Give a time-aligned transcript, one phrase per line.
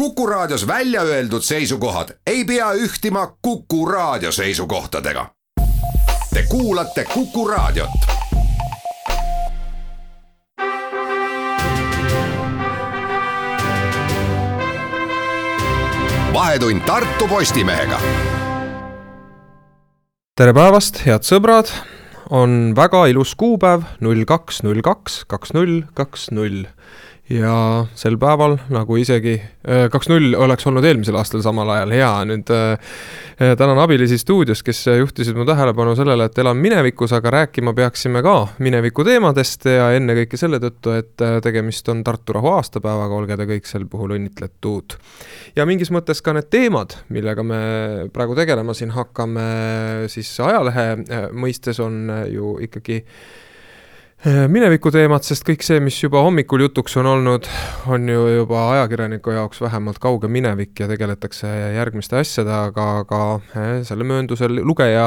[0.00, 5.26] Kuku Raadios välja öeldud seisukohad ei pea ühtima Kuku Raadio seisukohtadega.
[6.34, 7.90] Te kuulate Kuku Raadiot.
[16.32, 18.00] vahetund Tartu Postimehega.
[20.36, 21.68] tere päevast, head sõbrad,
[22.30, 26.64] on väga ilus kuupäev, null kaks, null kaks, kaks null, kaks null
[27.30, 32.50] ja sel päeval nagu isegi äh, kaks-null oleks olnud eelmisel aastal samal ajal hea, nüüd
[32.54, 32.94] äh,
[33.38, 38.22] äh, tänan abilisi stuudios, kes juhtisid mu tähelepanu sellele, et elan minevikus, aga rääkima peaksime
[38.26, 43.46] ka mineviku teemadest ja ennekõike selle tõttu, et tegemist on Tartu rahu aastapäevaga, olge te
[43.52, 44.96] kõik sel puhul õnnitletud.
[45.56, 47.60] ja mingis mõttes ka need teemad, millega me
[48.12, 49.46] praegu tegelema siin hakkame,
[50.10, 53.04] siis ajalehe mõistes on ju ikkagi
[54.26, 57.46] Äh, mineviku teemat, sest kõik see, mis juba hommikul jutuks on olnud,
[57.88, 63.20] on ju juba ajakirjaniku jaoks vähemalt kauge minevik ja tegeletakse järgmiste asjadega, aga
[63.56, 65.06] äh, selle mööndusel lugeja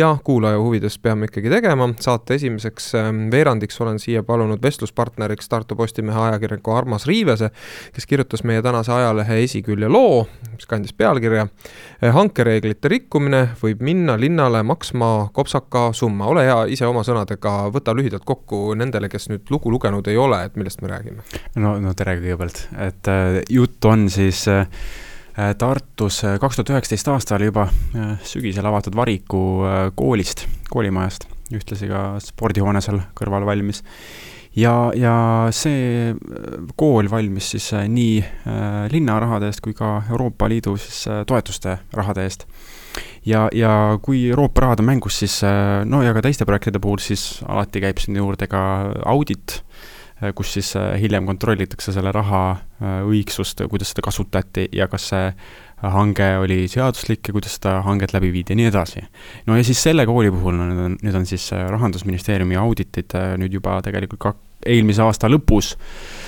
[0.00, 1.90] ja kuulaja huvides peame ikkagi tegema.
[2.00, 7.52] saate esimeseks ähm, veerandiks olen siia palunud vestluspartneriks Tartu Postimehe ajakirjaniku Armas Riivese,
[7.92, 14.16] kes kirjutas meie tänase ajalehe esikülje loo, mis kandis pealkirja äh, Hankereeglite rikkumine võib minna
[14.16, 16.32] linnale maksma kopsaka summa.
[16.32, 20.18] ole hea, ise oma sõnadega võta lühidalt kokku kokku nendele, kes nüüd lugu lugenud ei
[20.20, 21.24] ole, et millest me räägime?
[21.60, 24.66] no, no tere kõigepealt, et äh, jutt on siis äh,
[25.58, 27.66] Tartus äh, kaks tuhat üheksateist aastal juba
[27.96, 33.82] äh, sügisel avatud Variku äh, koolist, koolimajast, ühtlasi ka spordihoone seal kõrval valmis.
[34.54, 35.14] Ja, ja
[35.50, 40.76] see äh, kool valmis siis äh, nii äh, linna rahade eest kui ka Euroopa Liidu
[40.78, 42.46] siis toetuste rahade eest
[43.26, 43.72] ja, ja
[44.02, 47.82] kui Euroopa rahad on mängus, siis äh, no ja ka teiste projektide puhul, siis alati
[47.84, 48.62] käib sinna juurde ka
[49.10, 49.60] audit,
[50.22, 52.44] äh, kus siis äh, hiljem kontrollitakse selle raha
[52.84, 55.28] õigsust, kuidas seda kasutati ja kas see
[55.94, 59.04] hange oli seaduslik ja kuidas seda hanget läbi viidi ja nii edasi.
[59.46, 63.56] no ja siis selle kooli puhul, no nüüd on, nüüd on siis Rahandusministeeriumi auditid nüüd
[63.56, 64.34] juba tegelikult ka
[64.64, 66.23] eelmise aasta lõpus äh,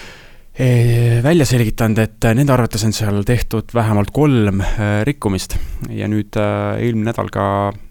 [0.56, 5.58] välja selgitanud, et nende arvates on seal tehtud vähemalt kolm äh, rikkumist.
[5.92, 7.46] Ja nüüd äh, eelmine nädal ka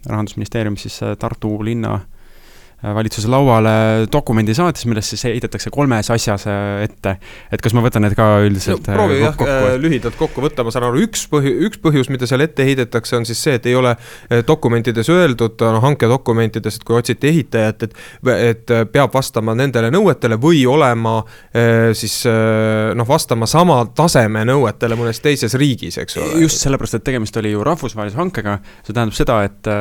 [0.09, 2.14] rahandusministeerium siis äh, Tartu linna Äh,
[2.93, 3.73] valitsuse lauale
[4.11, 7.15] dokumendi saatis, milles siis heidetakse kolmes asjas äh, ette.
[7.51, 9.37] et kas ma võtan need ka üldiselt no, proovi jah
[9.81, 13.27] lühidalt kokku võtta, ma saan aru, üks põhju-, üks põhjus, mida seal ette heidetakse, on
[13.27, 13.95] siis see, et ei ole
[14.47, 18.03] dokumentides öeldud, noh, hankedokumentides, et kui otsiti ehitajat, et
[18.35, 21.17] et peab vastama nendele nõuetele või olema
[21.95, 26.43] siis noh, vastama sama taseme nõuetele mõnes teises riigis, eks ole.
[26.45, 29.73] just sellepärast, et tegemist oli ju rahvusvahelise hankega, see tähendab seda, et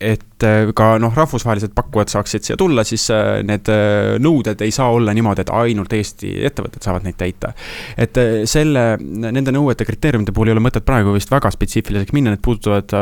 [0.00, 4.72] et äh, ka noh, rahvusvahelised pakkujad saaksid siia tulla, siis äh, need äh, nõuded ei
[4.74, 7.52] saa olla niimoodi, et ainult Eesti ettevõtted saavad neid täita.
[7.98, 12.44] et selle, nende nõuete kriteeriumite puhul ei ole mõtet praegu vist väga spetsiifiliseks minna, need
[12.44, 12.94] puudutavad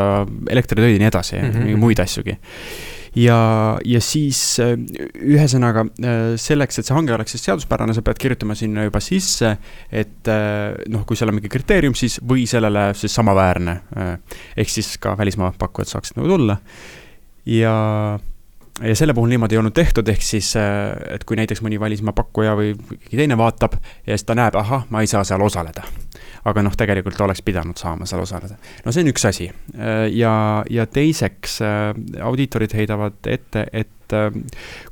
[0.50, 1.82] elektritöid ja nii edasi mm, -hmm.
[1.82, 2.38] muid asjugi
[3.16, 3.38] ja,
[3.84, 4.74] ja siis äh,
[5.24, 9.56] ühesõnaga äh, selleks, et see hange oleks siis seaduspärane, sa pead kirjutama sinna juba sisse,
[9.90, 13.80] et äh, noh, kui seal on mingi kriteerium, siis või sellele siis samaväärne.
[14.56, 16.56] ehk siis ka välismaa pakkujad saaksid nagu tulla
[17.46, 17.74] ja
[18.82, 22.52] ja selle puhul niimoodi ei olnud tehtud, ehk siis, et kui näiteks mõni välismaa pakkuja
[22.58, 25.86] või keegi teine vaatab ja siis ta näeb, ahah, ma ei saa seal osaleda
[26.46, 28.58] aga noh, tegelikult oleks pidanud saama seal osaleda.
[28.84, 29.50] no see on üks asi
[30.14, 30.32] ja,
[30.70, 31.60] ja teiseks
[32.22, 33.92] audiitorid heidavad ette, et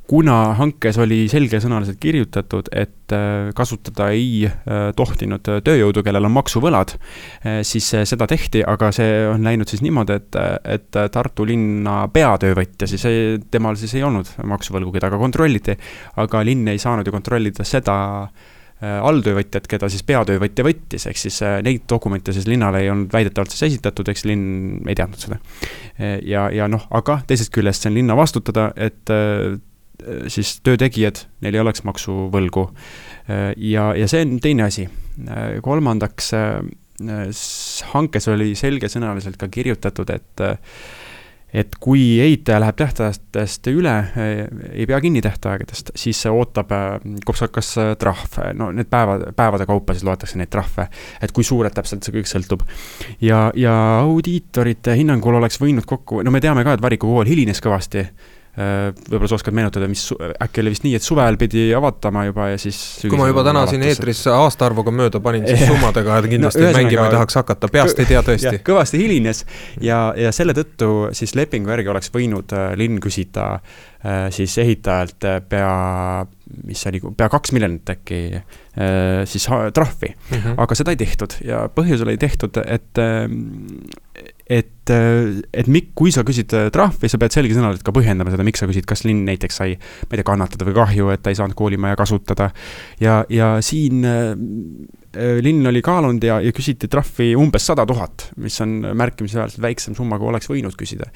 [0.09, 3.13] kuna hankes oli selgesõnaliselt kirjutatud, et
[3.55, 4.49] kasutada ei
[4.97, 6.95] tohtinud tööjõudu, kellel on maksuvõlad,
[7.63, 10.39] siis seda tehti, aga see on läinud siis niimoodi, et,
[10.77, 15.77] et Tartu linna peatöövõtja siis ei, temal siis ei olnud maksuvõlgu, keda ka kontrolliti,
[16.19, 17.95] aga linn ei saanud ju kontrollida seda,
[18.27, 18.51] Äh,
[19.05, 23.53] alltöövõtjat, keda siis peatöövõtja võttis, ehk siis äh, neid dokumente siis linnale ei olnud väidetavalt
[23.53, 25.39] siis esitatud, eks linn ei teadnud seda.
[25.99, 29.13] Äh, ja, ja noh, aga teisest küljest see on linna vastutada, et
[30.27, 32.65] siis töötegijad, neil ei oleks maksuvõlgu.
[33.57, 34.83] ja, ja see on teine asi.
[35.63, 36.33] kolmandaks,
[37.93, 40.43] hankes oli selgesõnaliselt ka kirjutatud, et
[41.55, 43.93] et kui ehitaja läheb tähtaegadest üle,
[44.71, 46.73] ei pea kinni tähtaegadest, siis ootab
[47.25, 50.87] kopsakas trahv, no need päevad, päevade kaupa siis loetakse neid trahve.
[51.21, 52.65] et kui suured täpselt, see kõik sõltub.
[53.21, 57.63] ja, ja audiitorite hinnangul oleks võinud kokku, no me teame ka, et Variku kool hilines
[57.63, 58.07] kõvasti
[58.55, 62.59] võib-olla sa oskad meenutada, mis äkki oli vist nii, et suvel pidi avatama juba ja
[62.61, 67.09] siis kui ma juba täna siin eetris aastaarvuga mööda panin, siis summadega kindlasti no, mängima
[67.09, 68.61] ei tahaks hakata, peast ei tea tõesti.
[68.65, 69.43] kõvasti hilines
[69.83, 73.49] ja, ja selle tõttu siis lepingu järgi oleks võinud äh, linn küsida
[74.29, 75.69] siis ehitajalt pea,
[76.67, 78.19] mis see oli, pea kaks miljonit äkki
[79.25, 80.35] siis trahvi mm.
[80.35, 80.59] -hmm.
[80.61, 83.01] aga seda ei tehtud ja põhjusel ei tehtud, et,
[84.45, 88.69] et, et mik-, kui sa küsid trahvi, sa pead selgesõnaliselt ka põhjendama seda, miks sa
[88.69, 91.57] küsid, kas linn näiteks sai, ma ei tea, kannatada või kahju, et ta ei saanud
[91.57, 92.51] koolimaja kasutada.
[93.01, 94.05] ja, ja siin
[95.15, 99.95] Äh, linn oli kaalunud ja, ja küsiti trahvi umbes sada tuhat, mis on märkimisväärselt väiksem
[99.95, 101.07] summa, kui oleks võinud küsida.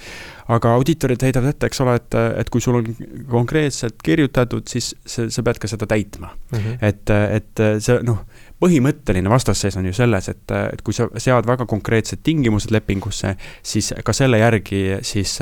[0.47, 2.87] aga audiitorid heidavad ette, eks ole, et, et kui sul on
[3.29, 6.59] konkreetselt kirjutatud, siis sa, sa pead ka seda täitma mm.
[6.59, 6.77] -hmm.
[6.81, 8.23] et, et see noh
[8.59, 13.91] põhimõtteline vastasseis on ju selles, et, et kui sa sead väga konkreetsed tingimused lepingusse, siis
[14.05, 15.37] ka selle järgi siis,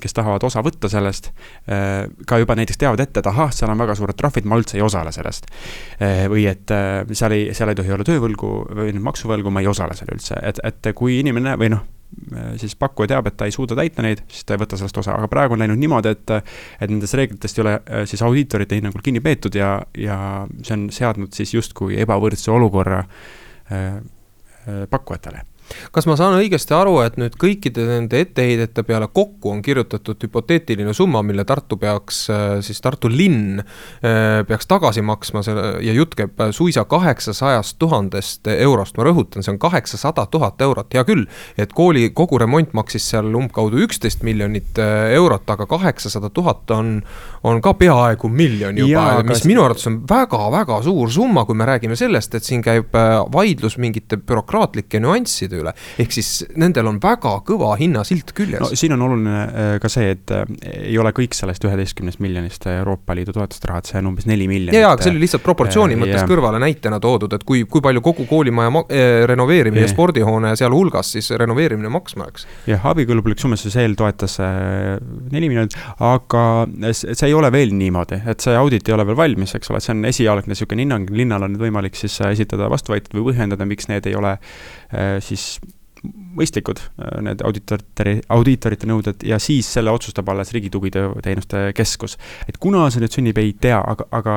[0.00, 1.30] kes tahavad osa võtta sellest,
[1.66, 4.84] ka juba näiteks teavad ette, et ahah, seal on väga suured trahvid, ma üldse ei
[4.84, 5.48] osale sellest.
[6.32, 6.74] või et
[7.12, 8.52] seal ei, seal ei tohi olla töövõlgu
[8.82, 11.86] või maksuvõlgu, ma ei osale seal üldse, et, et kui inimene või noh,
[12.60, 15.14] siis pakkuja teab, et ta ei suuda täita neid, siis ta ei võta sellest osa,
[15.18, 19.04] aga praegu on läinud niimoodi, et et nendest reeglitest ei ole äh, siis audiitorite hinnangul
[19.04, 20.18] kinni peetud ja, ja
[20.62, 24.00] see on seadnud siis justkui ebavõrdse olukorra äh,
[24.90, 25.46] pakkujatele
[25.94, 30.94] kas ma saan õigesti aru, et nüüd kõikide nende etteheidete peale kokku on kirjutatud hüpoteetiline
[30.96, 36.16] summa, mille Tartu peaks, äh, siis Tartu linn äh, peaks tagasi maksma selle ja jutt
[36.18, 41.26] käib suisa kaheksasajast tuhandest eurost, ma rõhutan, see on kaheksasada tuhat eurot, hea küll.
[41.58, 46.98] et kooli kogu remont maksis seal umbkaudu üksteist miljonit äh, eurot, aga kaheksasada tuhat on,
[47.46, 51.96] on ka peaaegu miljon juba, mis minu arvates on väga-väga suur summa, kui me räägime
[51.98, 52.94] sellest, et siin käib
[53.32, 55.59] vaidlus mingite bürokraatlike nüansside üle.
[56.00, 56.30] Ehk siis
[56.60, 58.60] nendel on väga kõva hinnasilt küljes.
[58.62, 60.44] no siin on oluline äh, ka see, et äh,
[60.80, 64.48] ei ole kõik sellest üheteistkümnest miljonist Euroopa Liidu toetust raha, et see on umbes neli
[64.50, 64.76] miljonit.
[64.76, 66.28] ja, ja, aga see oli lihtsalt proportsiooni äh, mõttes ja.
[66.30, 71.30] kõrvale näitena toodud, et kui, kui palju kogu koolimaja äh, renoveerimine ja spordihoone sealhulgas siis
[71.40, 72.46] renoveerimine maksma läks.
[72.70, 75.76] jah, abikõlbulik summa, siis EL toetas neli äh, miljonit,
[76.06, 76.44] aga
[76.96, 79.94] see ei ole veel niimoodi, et see audit ei ole veel valmis, eks ole, see
[79.96, 84.08] on esialgne niisugune hinnang, linnal on nüüd võimalik siis esitada vastuväited või põhjendada, miks need
[84.10, 84.36] ei ole
[84.90, 85.49] Äh, siis
[86.36, 92.16] mõistlikud, äh, need audiitorite, audiitorite nõuded ja siis selle otsustab alles Riigi Tugiteenuste Keskus.
[92.48, 94.36] et kuna see nüüd sünnib, ei tea, aga, aga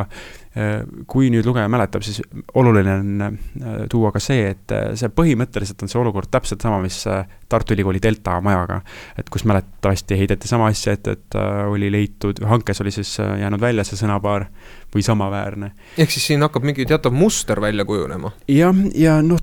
[0.58, 2.22] äh, kui nüüd lugeja mäletab, siis
[2.54, 3.40] oluline on
[3.90, 7.04] tuua ka see, et see põhimõtteliselt on see olukord täpselt sama, mis
[7.50, 8.82] Tartu Ülikooli Delta majaga.
[9.18, 11.40] et kus mäletatavasti heideti sama asja ette, et
[11.70, 14.50] oli leitud, hankes oli siis jäänud välja see sõnapaar
[14.94, 15.72] või samaväärne.
[15.98, 18.34] ehk siis siin hakkab mingi teatav muster välja kujunema?
[18.48, 19.40] jah, ja, ja noh,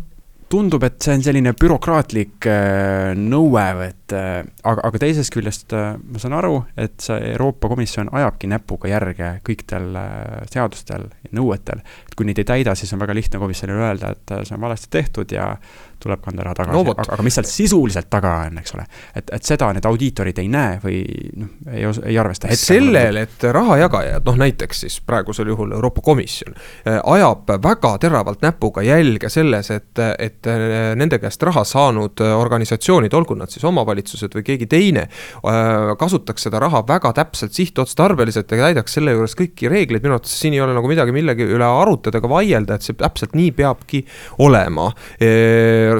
[0.50, 5.94] tundub, et see on selline bürokraatlik äh, nõue, et äh, aga, aga teisest küljest äh,
[6.00, 11.84] ma saan aru, et see Euroopa Komisjon ajabki näpuga järge kõikidel äh, seadustel ja nõuetel.
[12.06, 14.92] et kui neid ei täida, siis on väga lihtne komisjonile öelda, et see on valesti
[14.98, 15.54] tehtud ja
[16.00, 18.86] tuleb kanda raha tagasi no,, aga, aga mis seal sisuliselt taga on, eks ole.
[19.16, 21.00] et, et seda need audiitorid ei näe või
[21.40, 22.80] noh, ei, ei arvesta hetkel.
[22.80, 26.56] sellel, et rahajagajad, noh näiteks siis praegusel juhul Euroopa Komisjon,
[26.86, 30.48] ajab väga teravalt näpuga jälge selles, et, et
[30.96, 33.99] nende käest raha saanud organisatsioonid, olgu nad siis omavalitsused
[34.38, 35.06] või keegi teine,
[35.44, 40.34] äh, kasutaks seda raha väga täpselt sihtotstarbeliselt ja täidaks selle juures kõiki reegleid, minu arvates
[40.40, 44.02] siin ei ole nagu midagi millegi üle arutada ega vaielda, et see täpselt nii peabki
[44.42, 44.90] olema.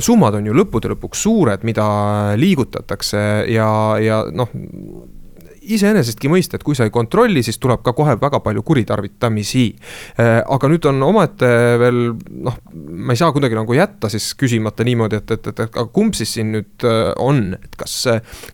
[0.00, 1.86] Summad on ju lõppude lõpuks suured, mida
[2.40, 3.70] liigutatakse ja,
[4.00, 4.52] ja noh
[5.76, 9.66] iseenesestki mõista, et kui sa ei kontrolli, siis tuleb ka kohe väga palju kuritarvitamisi.
[10.20, 11.50] Äh, aga nüüd on omaette
[11.80, 12.00] veel
[12.46, 16.16] noh, ma ei saa kuidagi nagu jätta siis küsimata niimoodi, et, et, et aga kumb
[16.18, 17.96] siis siin nüüd äh, on, et kas,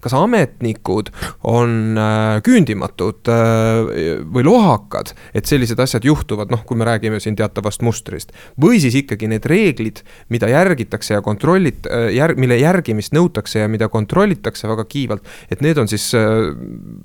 [0.04, 1.12] kas ametnikud
[1.46, 7.82] on äh, küündimatud või lohakad, et sellised asjad juhtuvad, noh, kui me räägime siin teatavast
[7.86, 8.32] mustrist.
[8.60, 13.88] või siis ikkagi need reeglid, mida järgitakse ja kontrollit-, järg-, mille järgimist nõutakse ja mida
[13.92, 16.08] kontrollitakse väga kiivalt, et need on siis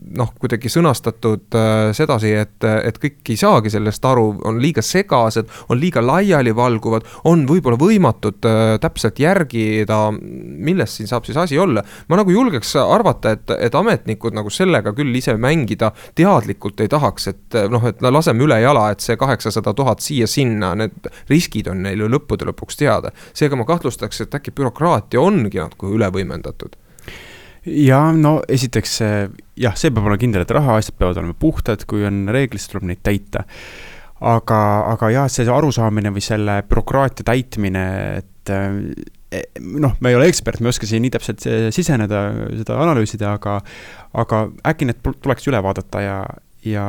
[0.01, 5.49] noh, kuidagi sõnastatud äh, sedasi, et, et kõik ei saagi sellest aru, on liiga segased,
[5.69, 11.83] on liiga laialivalguvad, on võib-olla võimatud äh, täpselt järgida, milles siin saab siis asi olla.
[12.09, 17.27] ma nagu julgeks arvata, et, et ametnikud nagu sellega küll ise mängida teadlikult ei tahaks,
[17.31, 22.05] et noh, et laseme üle jala, et see kaheksasada tuhat siia-sinna, need riskid on neil
[22.05, 23.13] ju lõppude lõpuks teada.
[23.33, 26.75] seega ma kahtlustaks, et äkki bürokraatia ongi natuke üle võimendatud
[27.65, 32.23] ja no esiteks jah, see peab olema kindel, et rahaasjad peavad olema puhtad, kui on
[32.33, 33.45] reeglid, siis tuleb neid täita.
[34.21, 34.59] aga,
[34.91, 37.85] aga jah, see arusaamine või selle bürokraatia täitmine,
[38.21, 42.27] et eh, noh, me ei ole ekspert, me ei oska siia nii täpselt siseneda,
[42.59, 43.59] seda analüüsida, aga
[44.21, 46.17] aga äkki need tuleks üle vaadata ja,
[46.67, 46.85] ja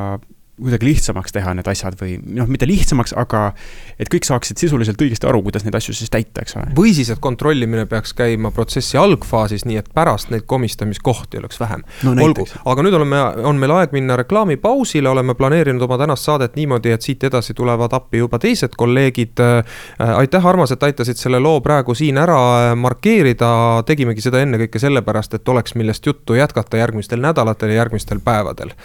[0.60, 3.54] kuidagi lihtsamaks teha need asjad või noh, mitte lihtsamaks, aga
[3.96, 6.66] et kõik saaksid sisuliselt õigesti aru, kuidas neid asju siis täita, eks ole.
[6.76, 11.84] või siis, et kontrollimine peaks käima protsessi algfaasis, nii et pärast neid komistamiskohti oleks vähem
[12.04, 12.12] no,.
[12.26, 16.92] olgu, aga nüüd oleme, on meil aeg minna reklaamipausile, oleme planeerinud oma tänast saadet niimoodi,
[16.92, 19.40] et siit edasi tulevad appi juba teised kolleegid.
[19.98, 23.50] aitäh, Armas, et aitasid selle loo praegu siin ära markeerida,
[23.88, 28.76] tegimegi seda ennekõike sellepärast, et oleks, millest juttu jätkata järgmistel nädalatel ja järgmistel päevadel.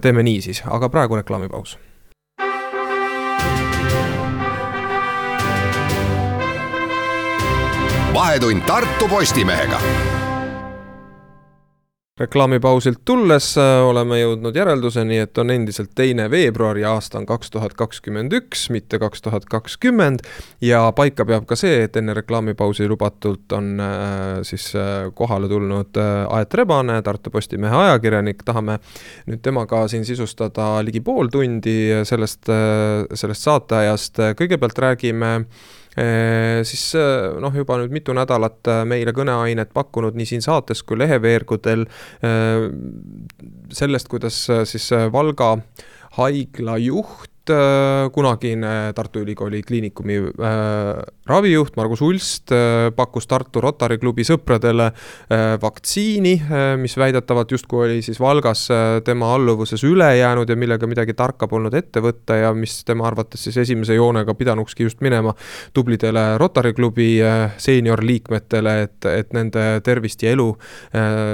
[0.00, 1.78] teeme nii siis, aga praegu reklaamipaus.
[8.14, 9.80] vahetund Tartu Postimehega
[12.20, 17.52] reklaamipausilt tulles äh, oleme jõudnud järelduseni, et on endiselt teine veebruar ja aasta on kaks
[17.54, 20.24] tuhat kakskümmend üks, mitte kaks tuhat kakskümmend.
[20.60, 25.96] ja paika peab ka see, et enne reklaamipausi lubatult on äh, siis äh, kohale tulnud
[26.00, 28.78] Aet Rebane, Tartu Postimehe ajakirjanik, tahame
[29.26, 32.50] nüüd temaga siin sisustada ligi pool tundi sellest,
[33.14, 35.30] sellest saateajast, kõigepealt räägime
[35.90, 36.84] siis
[37.42, 41.82] noh, juba nüüd mitu nädalat meile kõneainet pakkunud nii siin saates kui leheveergudel
[43.74, 44.38] sellest, kuidas
[44.70, 45.56] siis Valga
[46.18, 47.29] haigla juht
[48.12, 55.54] kunagine Tartu Ülikooli Kliinikumi äh, ravijuht Margus Ulst äh, pakkus Tartu Rotary klubi sõpradele äh,
[55.62, 58.66] vaktsiini, äh, mis väidetavalt justkui oli siis Valgas
[59.04, 63.44] tema alluvuses üle jäänud ja millega midagi tarka polnud ette võtta ja mis tema arvates
[63.46, 65.34] siis esimese joonega pidanukski just minema
[65.76, 67.08] tublidele Rotary klubi
[67.60, 70.48] seeniorliikmetele, et, et nende tervist ja elu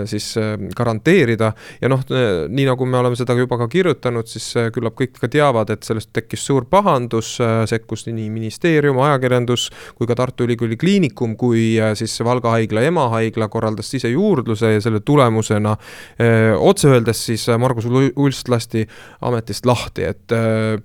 [0.09, 0.29] siis
[0.77, 1.53] garanteerida.
[1.81, 2.03] ja noh,
[2.49, 6.06] nii nagu me oleme seda juba ka kirjutanud, siis küllap kõik ka teavad, et sellest
[6.13, 7.37] tekkis suur pahandus,
[7.67, 13.49] sekkus nii ministeerium, ajakirjandus kui ka Tartu Ülikooli Kliinikum, kui äh, siis Valga haigla emahaigla
[13.53, 18.87] korraldas sisejuurdluse ja selle tulemusena äh, otse öeldes siis äh, Margus Ulst lasti
[19.27, 20.35] ametist lahti, et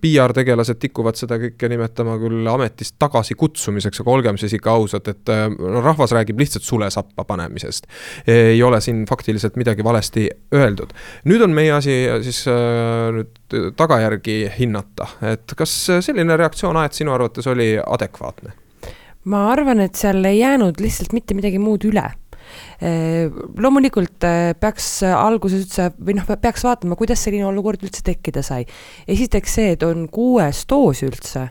[0.01, 5.81] PR-tegelased tikuvad seda kõike nimetama küll ametist tagasikutsumiseks, aga olgem siis ikka ausad, et no
[5.83, 7.87] rahvas räägib lihtsalt sulesappa panemisest.
[8.27, 10.93] ei ole siin faktiliselt midagi valesti öeldud.
[11.25, 13.40] nüüd on meie asi siis nüüd
[13.77, 18.57] tagajärgi hinnata, et kas selline reaktsioon Aet sinu arvates oli adekvaatne?
[19.31, 22.07] ma arvan, et seal ei jäänud lihtsalt mitte midagi muud üle
[23.61, 24.25] loomulikult
[24.59, 28.65] peaks alguses üldse või noh, peaks vaatama, kuidas selline olukord üldse tekkida sai.
[29.07, 31.47] esiteks see, et on kuues doos üldse,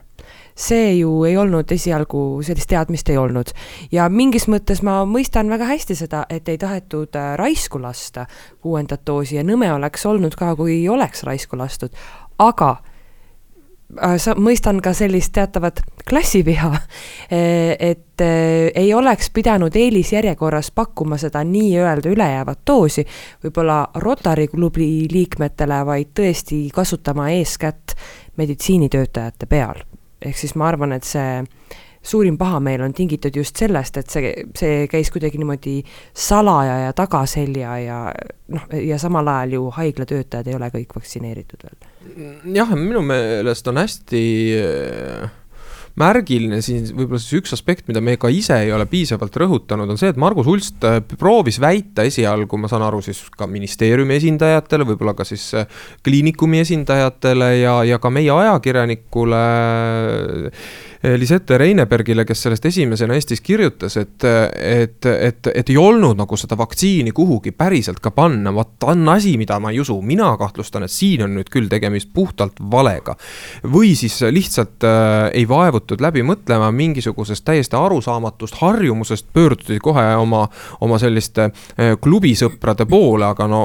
[0.55, 3.53] see ju ei olnud esialgu, sellist teadmist ei olnud.
[3.91, 8.25] ja mingis mõttes ma mõistan väga hästi seda, et ei tahetud raisku lasta
[8.61, 11.95] kuuendat doosi ja nõme oleks olnud ka, kui ei oleks raisku lastud,
[12.39, 12.77] aga
[13.99, 21.19] Äh, sa, mõistan ka sellist teatavat klassiviha, äh, et äh, ei oleks pidanud eelisjärjekorras pakkuma
[21.19, 23.03] seda nii-öelda ülejäävat doosi
[23.43, 27.97] võib-olla Rotary klubi liikmetele, vaid tõesti kasutama eeskätt
[28.39, 29.83] meditsiinitöötajate peal.
[30.21, 31.41] Ehk siis ma arvan, et see
[32.01, 35.81] suurim pahameel on tingitud just sellest, et see, see käis kuidagi niimoodi
[36.17, 37.99] salaja ja tagaselja ja
[38.55, 41.91] noh, ja samal ajal ju haiglatöötajad ei ole kõik vaktsineeritud veel.
[42.57, 44.23] jah, minu meelest on hästi
[44.57, 45.29] äh,
[45.99, 49.99] märgiline siin võib-olla siis üks aspekt, mida me ka ise ei ole piisavalt rõhutanud, on
[49.99, 54.87] see, et Margus Ulst äh, proovis väita esialgu, ma saan aru, siis ka ministeeriumi esindajatele,
[54.91, 59.43] võib-olla ka siis äh, kliinikumi esindajatele ja, ja ka meie ajakirjanikule
[61.01, 64.21] Lisette Reinebergile, kes sellest esimesena Eestis kirjutas, et,
[64.61, 69.33] et, et, et ei olnud nagu seda vaktsiini kuhugi päriselt ka panna, vot on asi,
[69.41, 73.15] mida ma ei usu, mina kahtlustan, et siin on nüüd küll tegemist puhtalt valega.
[73.65, 80.43] või siis lihtsalt äh, ei vaevutud läbi mõtlema mingisugusest täiesti arusaamatust harjumusest, pöörduti kohe oma,
[80.85, 83.63] oma selliste äh, klubisõprade poole, aga no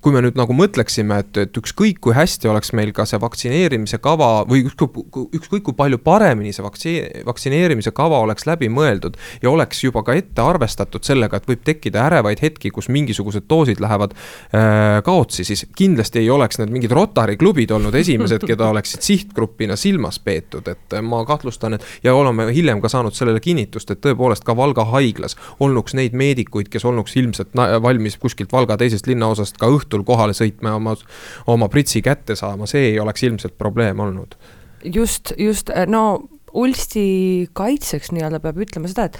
[0.00, 4.00] kui me nüüd nagu mõtleksime, et, et ükskõik kui hästi oleks meil ka see vaktsineerimise
[4.00, 9.50] kava või ükskõik, ükskõik kui palju paremini see vaktsi-, vaktsineerimise kava oleks läbi mõeldud ja
[9.50, 14.14] oleks juba ka ette arvestatud sellega, et võib tekkida ärevaid hetki, kus mingisugused doosid lähevad
[14.14, 19.76] äh, kaotsi, siis kindlasti ei oleks need mingid Rotary klubid olnud esimesed, keda oleksid sihtgrupina
[19.80, 24.46] silmas peetud, et ma kahtlustan, et ja oleme hiljem ka saanud sellele kinnitust, et tõepoolest
[24.46, 29.68] ka Valga haiglas olnuks neid meedikuid, kes olnuks ilmselt valmis kuskilt Valga teisest linnaosast ka
[29.72, 30.96] õhtul kohale sõitma ja oma,
[31.50, 34.36] oma pritsi kätte saama, see ei oleks ilmselt probleem olnud.
[34.84, 39.18] Just, just, no Ulsti kaitseks nii-öelda peab ütlema seda, et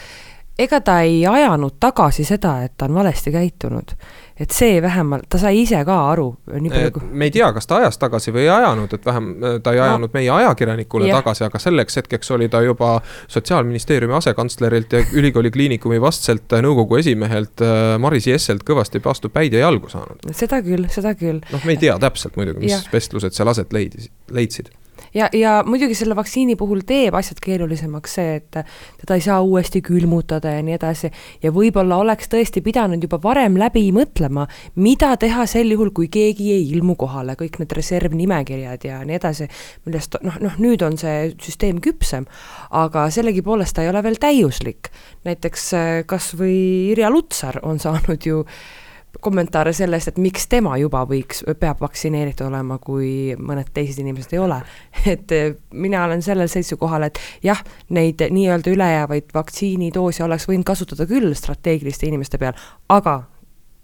[0.59, 3.97] ega ta ei ajanud tagasi seda, et ta on valesti käitunud.
[4.35, 8.01] et see vähemalt, ta sai ise ka aru, kui me ei tea, kas ta ajas
[8.03, 9.29] tagasi või ei ajanud, et vähem,
[9.63, 10.15] ta ei ajanud no.
[10.17, 11.23] meie ajakirjanikule yeah.
[11.23, 12.97] tagasi, aga selleks hetkeks oli ta juba
[13.31, 17.63] Sotsiaalministeeriumi asekantslerilt ja ülikooli kliinikumi vastselt nõukogu esimehelt
[18.03, 20.27] Maris Jesselt kõvasti vastu päid ja jalgu saanud.
[20.35, 21.39] seda küll, seda küll.
[21.53, 22.91] noh, me ei tea täpselt muidugi, mis yeah.
[22.93, 24.75] vestlused seal aset leidis, leidsid
[25.15, 28.59] ja, ja muidugi selle vaktsiini puhul teeb asjad keerulisemaks see, et
[29.01, 31.11] teda ei saa uuesti külmutada ja nii edasi.
[31.43, 36.53] ja võib-olla oleks tõesti pidanud juba varem läbi mõtlema, mida teha sel juhul, kui keegi
[36.57, 39.49] ei ilmu kohale, kõik need reservnimekirjad ja nii edasi,
[39.87, 42.29] millest noh, noh nüüd on see süsteem küpsem,
[42.71, 44.91] aga sellegipoolest ta ei ole veel täiuslik.
[45.25, 45.71] näiteks
[46.07, 46.57] kas või
[46.93, 48.84] Irja Lutsar on saanud ju äh,
[49.21, 54.43] kommentaare sellest, et miks tema juba võiks, peab vaktsineeritud olema, kui mõned teised inimesed ei
[54.43, 54.61] ole.
[55.15, 57.61] et eh, mina olen sellel seisukohal, et jah,
[57.95, 63.23] neid nii-öelda ülejäävaid vaktsiinidoose oleks võinud kasutada küll strateegiliste inimeste peal, aga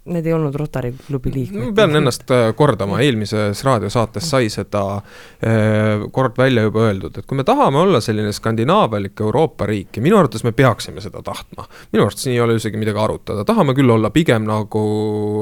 [0.09, 1.67] Need ei olnud Rotary klubi liikmed.
[1.67, 7.27] ma pean ennast äh, kordama, eelmises raadiosaates sai seda äh, kord välja juba öeldud, et
[7.29, 11.67] kui me tahame olla selline skandinaavialik Euroopa riik ja minu arvates me peaksime seda tahtma.
[11.93, 14.83] minu arvates siin ei ole isegi midagi arutada, tahame küll olla pigem nagu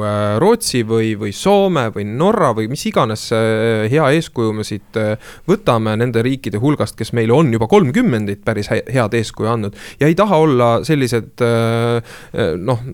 [0.03, 4.99] äh, Rootsi või, või Soome või Norra või mis iganes hea eeskuju me siit
[5.47, 10.19] võtame nende riikide hulgast, kes meile on juba kolmkümnendit päris head eeskuju andnud ja ei
[10.19, 11.47] taha olla sellised
[12.59, 12.89] noh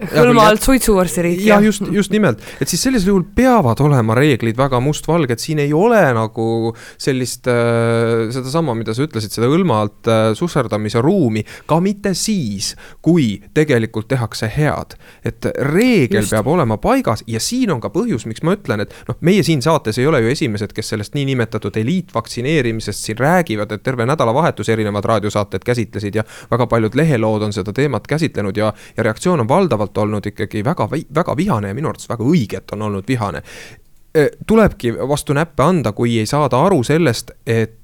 [0.00, 1.42] hõlma alt suitsuvorstiriik.
[1.46, 5.72] jah, just, just nimelt, et siis sellisel juhul peavad olema reeglid väga mustvalged, siin ei
[5.76, 11.80] ole nagu sellist äh,, sedasama, mida sa ütlesid, seda hõlma alt äh, susserdamise ruumi, ka
[11.84, 12.72] mitte siis,
[13.04, 14.96] kui tegelikult tehakse head.
[15.24, 16.32] et reegel just.
[16.32, 19.62] peab olema paigas ja siin on ka põhjus, miks ma ütlen, et noh, meie siin
[19.62, 25.04] saates ei ole ju esimesed, kes sellest niinimetatud eliitvaktsineerimisest siin räägivad, et terve nädalavahetus erinevad
[25.04, 29.81] raadiosaated käsitlesid ja väga paljud lehelood on seda teemat käsitlenud ja, ja reaktsioon on valdav
[29.82, 33.42] valdavalt olnud ikkagi väga, väga vihane ja minu arvates väga õige, et on olnud vihane.
[34.46, 37.78] tulebki vastu näppe anda, kui ei saada aru sellest, et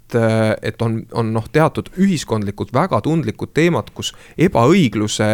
[0.62, 5.26] et on, on noh, teatud ühiskondlikud väga tundlikud teemad, kus ebaõigluse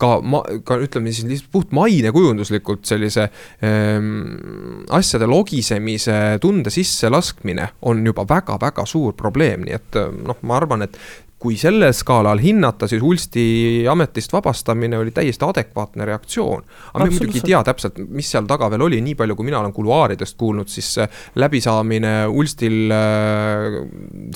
[0.00, 3.26] ka ma, ka ütleme siis lihtsalt puht mainekujunduslikult sellise
[3.60, 10.88] ähm, asjade logisemise tunde sisselaskmine on juba väga-väga suur probleem, nii et noh, ma arvan,
[10.88, 10.96] et
[11.42, 13.44] kui sellel skaalal hinnata, siis Ulsti
[13.90, 16.62] ametist vabastamine oli täiesti adekvaatne reaktsioon.
[16.94, 19.58] aga me muidugi ei tea täpselt, mis seal taga veel oli, nii palju kui mina
[19.58, 20.94] olen kuluaaridest kuulnud, siis
[21.34, 23.78] läbisaamine Ulstil äh,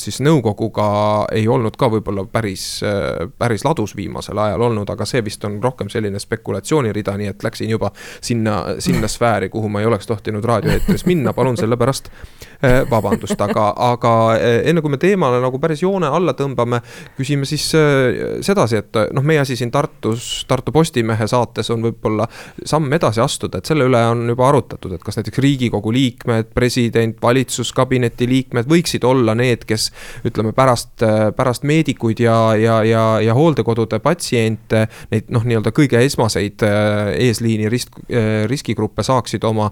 [0.02, 0.88] siis nõukoguga
[1.36, 5.60] ei olnud ka võib-olla päris, äh, päris ladus viimasel ajal olnud, aga see vist on
[5.62, 10.44] rohkem selline spekulatsioonirida, nii et läksin juba sinna, sinna sfääri, kuhu ma ei oleks tohtinud
[10.44, 12.46] raadioeetris minna, palun selle pärast äh,
[12.90, 16.80] vabandust, aga, aga enne kui me teemale nagu päris joone alla tõmbame
[17.16, 22.26] küsime siis äh, sedasi, et noh, meie asi siin Tartus, Tartu Postimehe saates on võib-olla
[22.66, 27.18] samm edasi astuda, et selle üle on juba arutatud, et kas näiteks riigikogu liikmed, president,
[27.22, 29.90] valitsuskabineti liikmed võiksid olla need, kes
[30.28, 31.04] ütleme pärast,
[31.36, 37.70] pärast meedikuid ja, ja, ja, ja hooldekodude patsiente, neid noh, nii-öelda kõige esmaseid äh, eesliini
[37.72, 39.70] risk, äh, riskigruppe saaksid oma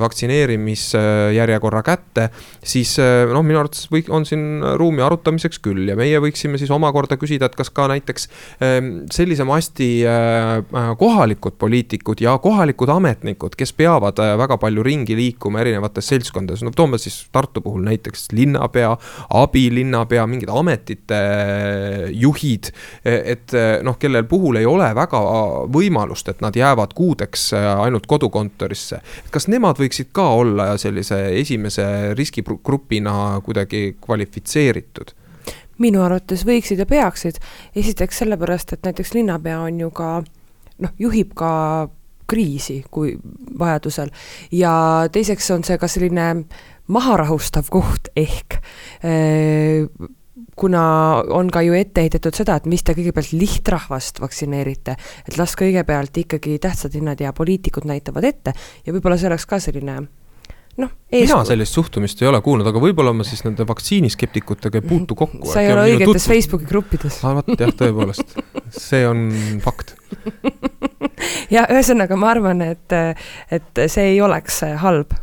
[0.00, 1.95] vaktsineerimisjärjekorra kätte,
[2.64, 6.70] siis noh, minu arvates või on siin ruumi arutamiseks küll ja meie võiks võiksime siis
[6.70, 8.28] omakorda küsida, et kas ka näiteks
[8.60, 14.84] ehm, sellise masti äh, äh, kohalikud poliitikud ja kohalikud ametnikud, kes peavad äh, väga palju
[14.84, 18.94] ringi liikuma erinevates seltskondades, no toome siis Tartu puhul näiteks linnapea,
[19.34, 21.18] abilinnapea, mingid ametite
[22.14, 22.70] juhid.
[23.04, 23.52] et
[23.84, 25.20] noh, kellel puhul ei ole väga
[25.72, 29.00] võimalust, et nad jäävad kuudeks ainult kodukontorisse.
[29.30, 31.85] kas nemad võiksid ka olla sellise esimese
[32.18, 35.14] riskigrupina kuidagi kvalifitseeritud?
[35.82, 37.36] minu arvates võiksid ja peaksid,
[37.76, 40.10] esiteks sellepärast, et näiteks linnapea on ju ka
[40.80, 41.50] noh, juhib ka
[42.26, 43.12] kriisi, kui
[43.58, 44.08] vajadusel,
[44.56, 44.72] ja
[45.12, 46.30] teiseks on see ka selline
[46.92, 48.56] maharahustav koht ehk
[49.04, 49.84] äh,
[50.56, 50.82] kuna
[51.36, 54.96] on ka ju ette heidetud seda, et mis te kõigepealt lihtrahvast vaktsineerite,
[55.28, 59.60] et las kõigepealt ikkagi tähtsad linnad ja poliitikud näitavad ette ja võib-olla see oleks ka
[59.62, 60.00] selline
[60.82, 60.92] noh.
[61.12, 65.44] mina sellist suhtumist ei ole kuulnud, aga võib-olla ma siis nende vaktsiiniskeptikutega ei puutu kokku.
[65.52, 66.28] sa ei ole õigetes.
[66.30, 67.20] Facebooki gruppides.
[67.24, 68.36] aa, vot jah, tõepoolest,
[68.76, 69.28] see on
[69.64, 69.96] fakt
[71.54, 72.96] ja ühesõnaga ma arvan, et,
[73.52, 75.14] et see ei oleks halb,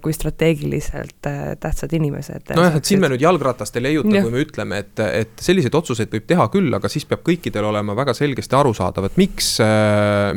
[0.00, 1.26] kui strateegiliselt
[1.60, 2.54] tähtsad inimesed.
[2.56, 6.08] nojah, et siin me nüüd jalgratast ei leiuta, kui me ütleme, et, et selliseid otsuseid
[6.14, 9.50] võib teha küll, aga siis peab kõikidel olema väga selgesti arusaadav, et miks,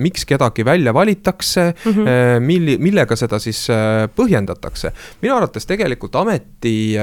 [0.03, 2.43] miks kedagi välja valitakse mm, -hmm.
[2.43, 3.63] milli-, millega seda siis
[4.15, 4.91] põhjendatakse.
[5.21, 6.97] minu arvates tegelikult ameti,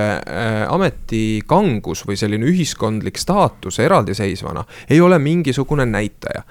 [0.68, 6.44] ameti kangus või selline ühiskondlik staatus eraldiseisvana ei ole mingisugune näitaja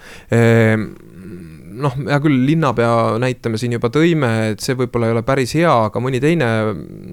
[1.78, 5.54] noh, hea küll, linnapea näite me siin juba tõime, et see võib-olla ei ole päris
[5.58, 6.48] hea, aga mõni teine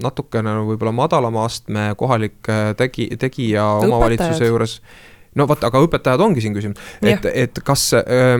[0.03, 4.79] natukene võib-olla madalama astme kohalik äh, tegi, tegija omavalitsuse juures
[5.35, 8.37] no vot, aga õpetajad ongi siin küsimus, et, et kas äh,,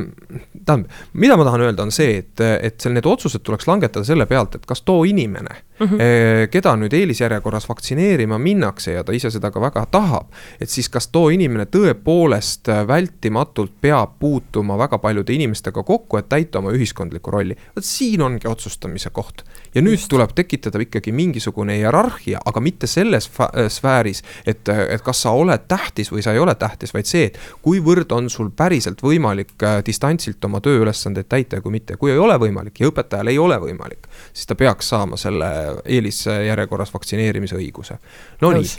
[0.66, 4.28] tähendab, mida ma tahan öelda, on see, et, et seal need otsused tuleks langetada selle
[4.30, 6.48] pealt, et kas too inimene mm, -hmm.
[6.52, 10.32] keda nüüd eelisjärjekorras vaktsineerima minnakse ja ta ise seda ka väga tahab.
[10.60, 16.60] et siis kas too inimene tõepoolest vältimatult peab puutuma väga paljude inimestega kokku, et täita
[16.60, 17.56] oma ühiskondlikku rolli.
[17.76, 19.44] vot siin ongi otsustamise koht.
[19.76, 25.24] Ja nüüd tuleb tekitada ikkagi mingisugune hierarhia, aga mitte selles äh, sfääris, et, et kas
[25.26, 29.04] sa oled tähtis või sa ei ole tähtis, vaid see, et kuivõrd on sul päriselt
[29.04, 33.40] võimalik distantsilt oma tööülesandeid täita ja kui mitte, kui ei ole võimalik ja õpetajal ei
[33.42, 35.50] ole võimalik, siis ta peaks saama selle
[35.84, 38.00] eelisjärjekorras vaktsineerimise õiguse.
[38.42, 38.72] Nonii,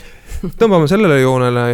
[0.59, 1.67] tõmbame sellele joonele,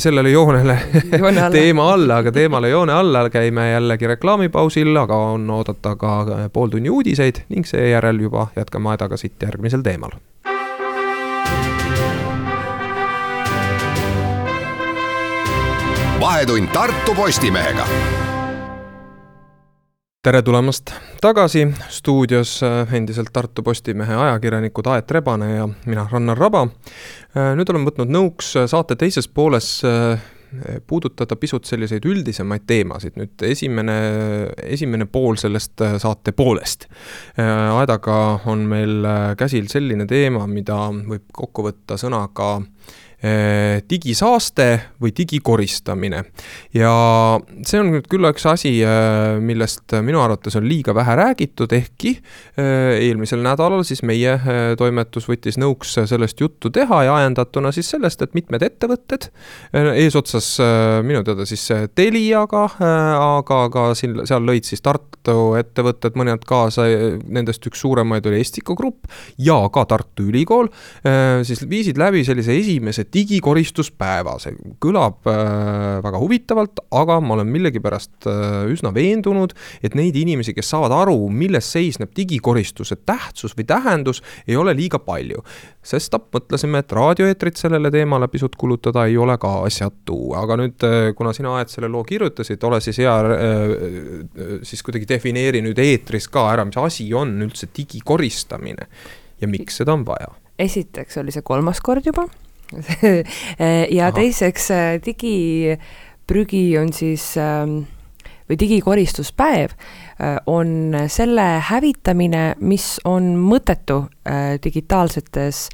[0.00, 0.78] sellele joonele
[1.20, 1.50] joone alla.
[1.52, 6.16] teema alla, aga teemale joone alla käime jällegi reklaamipausil, aga on oodata ka
[6.52, 10.16] pooltunni uudiseid ning seejärel juba jätkame aedaga siit järgmisel teemal
[16.20, 17.86] vahetund Tartu Postimehega
[20.22, 26.66] tere tulemast tagasi stuudios äh, endiselt Tartu Postimehe ajakirjanikud Aet Rebane ja mina, Rannar Raba.
[27.32, 29.70] Äh, nüüd olen võtnud nõuks äh, saate teises pooles
[30.86, 33.98] puudutada pisut selliseid üldisemaid teemasid, nüüd esimene,
[34.66, 36.88] esimene pool sellest saate poolest.
[37.38, 38.16] Aedaga
[38.50, 39.06] on meil
[39.38, 43.09] käsil selline teema, mida võib kokku võtta sõnaga Eh,
[43.90, 44.66] digisaaste
[45.02, 46.22] või digikoristamine.
[46.74, 46.92] ja
[47.68, 52.14] see on nüüd küll üks asi, eh, millest minu arvates on liiga vähe räägitud, ehkki
[52.16, 54.38] eh, eelmisel nädalal siis meie
[54.78, 59.28] toimetus võttis nõuks sellest juttu teha ja ajendatuna siis sellest, et mitmed ettevõtted,
[59.74, 60.48] eesotsas
[61.04, 66.86] minu teada siis Teliaga, aga ka siin, seal lõid siis Tartu ettevõtted mõned kaasa,
[67.28, 70.70] nendest üks suuremaid oli Estico Grupp ja ka Tartu Ülikool,
[71.46, 78.28] siis viisid läbi sellise esimese digikoristuspäeva, see kõlab äh, väga huvitavalt, aga ma olen millegipärast
[78.30, 84.22] äh, üsna veendunud, et neid inimesi, kes saavad aru, milles seisneb digikoristuse tähtsus või tähendus,
[84.46, 85.44] ei ole liiga palju.
[85.82, 91.14] sestap mõtlesime, et raadioeetrit sellele teemale pisut kulutada ei ole ka asjatu, aga nüüd, äh,
[91.16, 93.14] kuna sina, Aet, selle loo kirjutasid, ole siis hea
[94.62, 98.86] siis kuidagi defineeri nüüd eetris ka ära, mis asi on üldse digikoristamine
[99.40, 100.30] ja miks seda on vaja.
[100.60, 102.28] Esiteks oli see kolmas kord juba
[103.96, 104.14] ja Aha.
[104.14, 107.82] teiseks äh, digiprügi on siis ähm,
[108.50, 115.68] või digikoristuspäev äh, on selle hävitamine, mis on mõttetu äh, digitaalsetes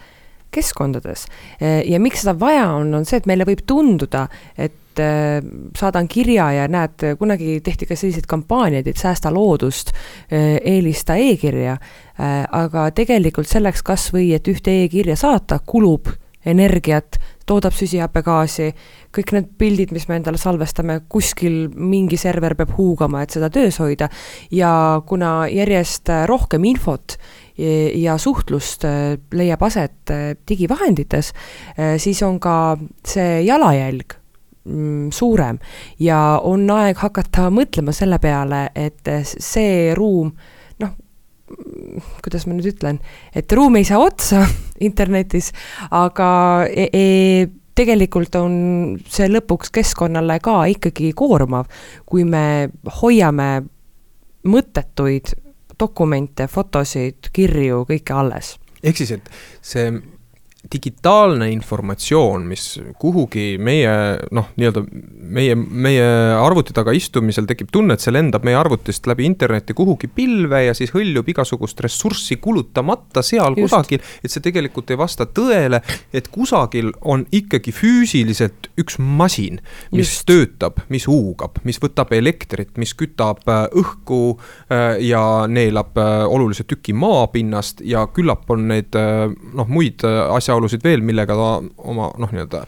[0.57, 1.27] keskkondades.
[1.61, 4.23] ja miks seda vaja on, on see, et meile võib tunduda,
[4.57, 5.03] et
[5.77, 9.91] saadan kirja ja näed, kunagi tehti ka selliseid kampaaniaid, et säästa loodust,
[10.31, 11.75] eelista e-kirja,
[12.17, 16.09] aga tegelikult selleks kas või, et ühte e-kirja saata, kulub
[16.47, 18.71] energiat, toodab süsihappegaasi,
[19.15, 23.79] kõik need pildid, mis me endale salvestame, kuskil mingi server peab huugama, et seda töös
[23.83, 24.09] hoida.
[24.51, 27.17] ja kuna järjest rohkem infot
[27.95, 31.33] ja suhtlust äh, leiab aset äh, digivahendites,
[31.79, 34.19] äh, siis on ka see jalajälg
[34.65, 35.59] mm, suurem
[35.99, 40.35] ja on aeg hakata mõtlema selle peale, et see ruum
[42.25, 42.99] kuidas ma nüüd ütlen,
[43.37, 44.43] et ruum ei saa otsa
[44.89, 45.53] internetis,
[45.91, 46.29] aga
[46.67, 47.07] e e
[47.77, 48.55] tegelikult on
[49.13, 51.69] see lõpuks keskkonnale ka ikkagi koormav,
[52.09, 52.71] kui me
[53.03, 53.51] hoiame
[54.49, 55.35] mõttetuid
[55.77, 58.55] dokumente, fotosid, kirju, kõike alles.
[58.83, 59.29] ehk siis, et
[59.61, 59.91] see
[60.73, 62.65] digitaalne informatsioon, mis
[62.99, 63.93] kuhugi meie
[64.35, 64.83] noh, nii-öelda
[65.37, 70.11] meie, meie arvuti taga istumisel tekib tunne, et see lendab meie arvutist läbi interneti kuhugi
[70.13, 73.67] pilve ja siis hõljub igasugust ressurssi kulutamata seal Just.
[73.67, 74.05] kusagil.
[74.23, 79.61] et see tegelikult ei vasta tõele, et kusagil on ikkagi füüsiliselt üks masin,
[79.93, 80.27] mis Just.
[80.31, 84.21] töötab, mis huugab, mis võtab elektrit, mis kütab äh, õhku
[84.71, 90.85] äh, ja neelab äh, olulise tüki maapinnast ja küllap on neid noh, muid asja asjaolusid
[90.85, 91.49] veel, millega ta
[91.91, 92.63] oma noh, nii-öelda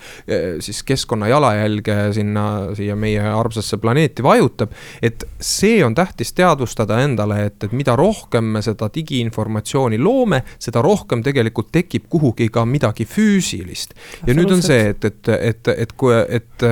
[0.64, 2.44] siis keskkonna jalajälge sinna,
[2.77, 4.72] siia meie armsasse planeeti vajutab.
[5.03, 10.83] et see on tähtis teadvustada endale, et, et mida rohkem me seda digiinformatsiooni loome, seda
[10.83, 13.94] rohkem tegelikult tekib kuhugi ka midagi füüsilist.
[14.27, 16.66] ja nüüd on see, et, et, et, et kui, et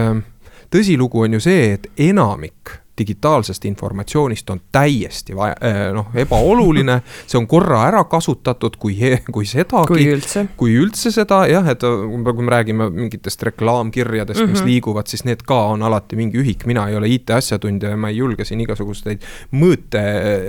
[0.72, 7.00] tõsilugu on ju see, et enamik digitaalsest informatsioonist on täiesti vaja, äh, noh, ebaoluline.
[7.26, 8.96] see on korra ära kasutatud, kui,
[9.32, 9.86] kui sedagi.
[9.88, 10.46] kui üldse.
[10.56, 14.50] kui üldse seda jah, et kui me räägime mingitest reklaamkirjadest mm, -hmm.
[14.50, 14.68] mis mhm.
[14.70, 18.16] liiguvad, siis need ka on alati mingi ühik, mina ei ole IT-asjatundja ja ma ei
[18.16, 20.02] julge siin igasuguseid mõõte,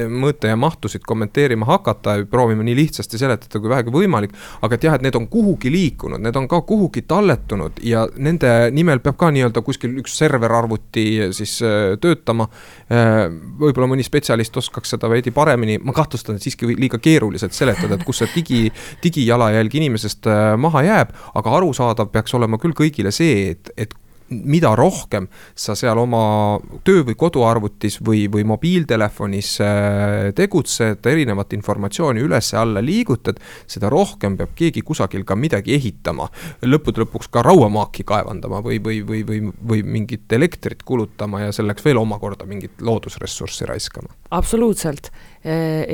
[0.10, 4.32] mõõte ja mahtusid kommenteerima hakata, proovime nii lihtsasti seletada kui vähegi võimalik.
[4.62, 8.72] aga et jah, et need on kuhugi liikunud, need on ka kuhugi talletunud ja nende
[8.72, 12.50] nimel peab ka nii-öelda kuskil üks serverarvuti siis äh, töötama hakkama.
[12.92, 13.28] Äh,
[13.60, 18.06] võib-olla mõni spetsialist oskaks seda veidi paremini, ma kahtlustan, et siiski liiga keeruliselt seletada, et
[18.08, 18.64] kus see digi,
[19.04, 21.16] digijalajälg inimesest äh, maha jääb.
[21.36, 23.94] aga arusaadav peaks olema küll kõigile see, et, et
[24.30, 32.24] mida rohkem sa seal oma töö või koduarvutis või, või mobiiltelefonis äh, tegutsed, erinevat informatsiooni
[32.26, 36.28] üles-alla liigutad, seda rohkem peab keegi kusagil ka midagi ehitama.
[36.68, 41.86] lõppude lõpuks ka rauamaaki kaevandama või, või, või, või, või mingit elektrit kulutama ja selleks
[41.86, 44.14] veel omakorda mingit loodusressurssi raiskama.
[44.32, 45.12] absoluutselt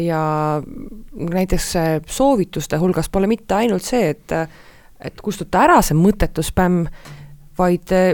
[0.03, 0.61] ja
[1.13, 1.73] näiteks
[2.09, 4.33] soovituste hulgas pole mitte ainult see, et,
[4.99, 6.87] et kustuta ära see mõttetu spämm
[7.57, 8.13] vaid äh,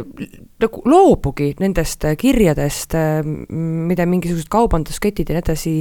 [0.59, 5.73] nagu loobugi nendest äh, kirjadest, äh, mida mingisugused kaubandusketid ja nii edasi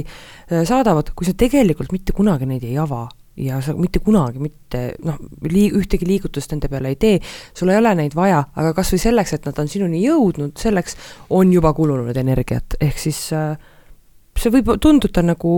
[0.67, 3.07] saadavad, kui sa tegelikult mitte kunagi neid ei ava.
[3.39, 5.15] Ja sa mitte kunagi mitte noh,
[5.47, 7.19] lii-, ühtegi liigutust nende peale ei tee,
[7.55, 10.97] sul ei ole neid vaja, aga kas või selleks, et nad on sinuni jõudnud, selleks
[11.37, 15.53] on juba kulunud energiat, ehk siis see võib tunduda nagu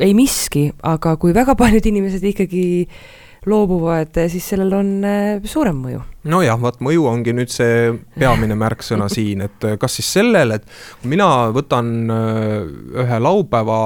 [0.00, 5.80] ei miski, aga kui väga paljud inimesed ikkagi äh, loobuvad, siis sellel on äh, suurem
[5.82, 6.02] mõju.
[6.30, 11.08] nojah, vaat mõju ongi nüüd see peamine märksõna siin, et äh, kas siis sellel, et
[11.08, 11.92] mina võtan
[13.02, 13.80] ühe laupäeva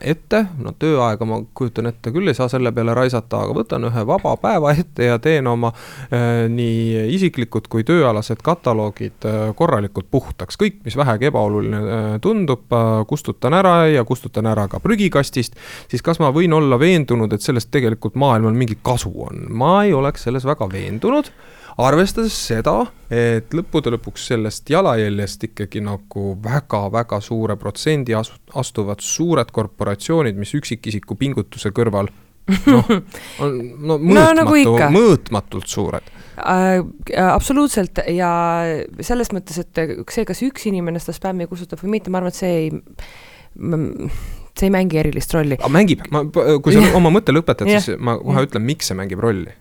[0.00, 4.04] ette, no tööaega ma kujutan ette küll ei saa selle peale raisata, aga võtan ühe
[4.06, 10.58] vaba päeva ette ja teen oma äh, nii isiklikud kui tööalased kataloogid äh, korralikult puhtaks.
[10.60, 12.72] kõik, mis vähegi ebaoluline äh, tundub
[13.08, 15.56] kustutan ära ja kustutan ära ka prügikastist.
[15.88, 19.46] siis kas ma võin olla veendunud, et sellest tegelikult maailmal mingi kasu on?
[19.50, 21.32] ma ei oleks selles väga veendunud
[21.86, 22.74] arvestades seda,
[23.12, 31.16] et lõppude lõpuks sellest jalajäljest ikkagi nagu väga-väga suure protsendi astuvad suured korporatsioonid, mis üksikisiku
[31.20, 32.10] pingutuse kõrval
[32.66, 32.90] noh,
[33.44, 36.10] on no mõõtmatu no, nagu mõõtmatult suured.
[36.40, 36.80] Äh,.
[37.30, 38.32] absoluutselt ja
[39.04, 42.40] selles mõttes, et see, kas üks inimene seda spämmi kustutab või mitte, ma arvan, et
[42.40, 42.70] see ei
[44.60, 45.58] see ei mängi erilist rolli.
[45.72, 49.54] mängib, ma, kui sa oma mõtte lõpetad, siis ma kohe ütlen, miks see mängib rolli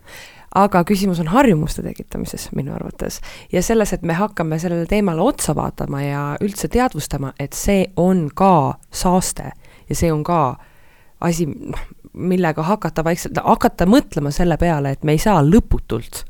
[0.56, 3.20] aga küsimus on harjumuste tekitamises minu arvates
[3.54, 8.30] ja selles, et me hakkame sellele teemale otsa vaatama ja üldse teadvustama, et see on
[8.36, 9.52] ka saaste
[9.90, 10.58] ja see on ka
[11.26, 11.80] asi, noh,
[12.14, 16.24] millega hakata vaikselt, hakata mõtlema selle peale, et me ei saa lõputult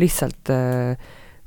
[0.00, 0.96] lihtsalt äh,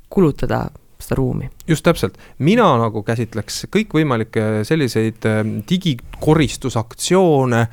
[0.10, 0.70] kulutada
[1.02, 1.50] seda ruumi.
[1.68, 7.70] just täpselt, mina nagu käsitleks kõikvõimalikke selliseid äh, digikoristusaktsioone Äh,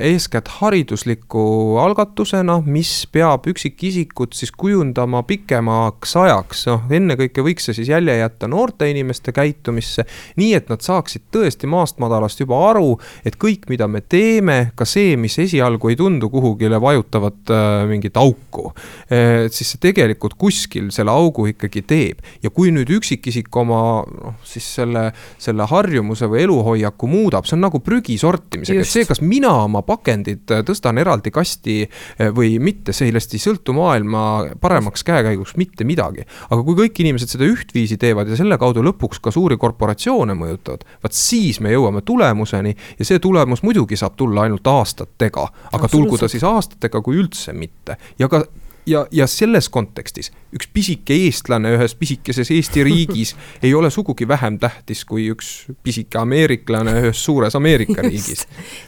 [0.00, 7.90] eeskätt haridusliku algatusena, mis peab üksikisikut siis kujundama pikemaks ajaks, noh, ennekõike võiks see siis
[7.92, 10.06] jälje jätta noorte inimeste käitumisse,
[10.40, 12.96] nii et nad saaksid tõesti maast-madalast juba aru,
[13.28, 18.16] et kõik, mida me teeme, ka see, mis esialgu ei tundu kuhugile vajutavat äh, mingit
[18.20, 18.70] auku,
[19.12, 22.24] äh, siis see tegelikult kuskil selle augu ikkagi teeb.
[22.42, 27.66] ja kui nüüd üksikisik oma noh, siis selle, selle harjumuse või eluhoiaku muudab, see on
[27.66, 32.30] nagu prügi sortimisega, et see, kas mina mina oma pakendid äh, tõstan eraldi kasti äh,
[32.34, 36.24] või mitte, sellest ei sõltu maailma paremaks käekäiguks mitte midagi.
[36.50, 40.86] aga kui kõik inimesed seda ühtviisi teevad ja selle kaudu lõpuks ka suuri korporatsioone mõjutavad,
[41.02, 46.18] vaat siis me jõuame tulemuseni ja see tulemus muidugi saab tulla ainult aastatega, aga tulgu
[46.18, 47.98] ta siis aastatega, kui üldse mitte.
[48.18, 48.44] ja ka
[48.86, 54.58] ja, ja selles kontekstis üks pisike eestlane ühes pisikeses Eesti riigis ei ole sugugi vähem
[54.62, 55.50] tähtis kui üks
[55.84, 58.46] pisike ameeriklane ühes suures Ameerika riigis.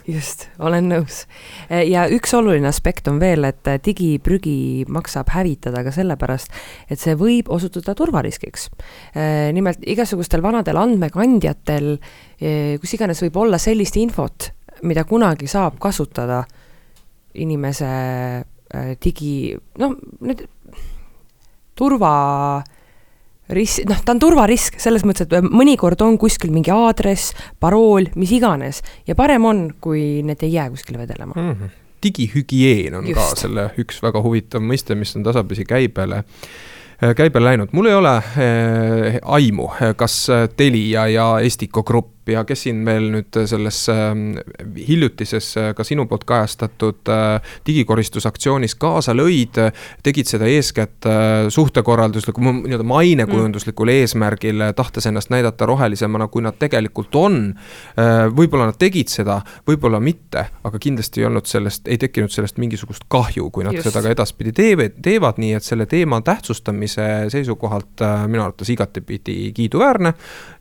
[0.08, 1.24] just, olen nõus.
[1.70, 6.52] ja üks oluline aspekt on veel, et digiprügi maksab hävitada ka sellepärast,
[6.90, 8.68] et see võib osutuda turvariskiks.
[9.54, 11.94] nimelt igasugustel vanadel andmekandjatel,
[12.80, 14.50] kus iganes võib olla sellist infot,
[14.82, 16.42] mida kunagi saab kasutada
[17.34, 18.53] inimese Äh,
[19.02, 20.44] digi, noh, need
[21.78, 22.14] turva
[23.54, 28.34] ris-, noh, ta on turvarisk selles mõttes, et mõnikord on kuskil mingi aadress, parool, mis
[28.36, 31.56] iganes ja parem on, kui need ei jää kuskile vedelema mm.
[31.56, 33.20] -hmm digihügieen on Just.
[33.20, 36.22] ka selle üks väga huvitav mõiste, mis on tasapisi käibele
[37.16, 42.80] käibele läinud, mul ei ole äh, aimu, kas Telia ja Estico Grupp ja kes siin
[42.86, 44.34] veel nüüd selles ähm,
[44.88, 49.58] hiljutises äh, ka sinu poolt kajastatud äh, digikoristusaktsioonis kaasa lõid,
[50.06, 54.04] tegid seda eeskätt äh, suhtekorraldusliku, nii-öelda mainekujunduslikul mm.
[54.04, 57.40] eesmärgil, tahtes ennast näidata rohelisemana, kui nad tegelikult on.
[58.34, 59.36] võib-olla nad tegid seda,
[59.68, 63.88] võib-olla mitte, aga kindlasti ei olnud sellest, ei tekkinud sellest mingisugust kahju, kui nad Just.
[63.88, 70.14] seda ka edaspidi teevad, teevad, nii et selle teema tähtsustamise seisukohalt minu arvates igatepidi kiiduväärne.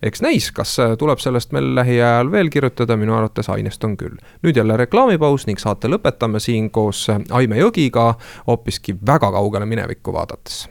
[0.04, 4.18] eks näis, kas tuleb sellest meil lähiajal veel kirjutada, minu arvates ainest on küll.
[4.44, 8.14] nüüd jälle reklaamipaus ning saate lõpetame siin koos Aime Jõgiga
[8.48, 10.68] hoopiski väga kaugele minevikku vaadates.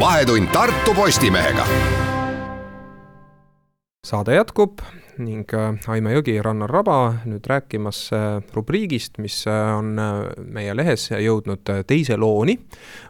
[0.00, 1.66] vahetund Tartu Postimehega.
[4.06, 4.80] saade jätkub
[5.20, 6.96] ning äh, Aime Jõgi, Rannar Raba
[7.28, 9.92] nüüd rääkimas äh, rubriigist, mis äh, on
[10.50, 12.56] meie lehes jõudnud teise looni.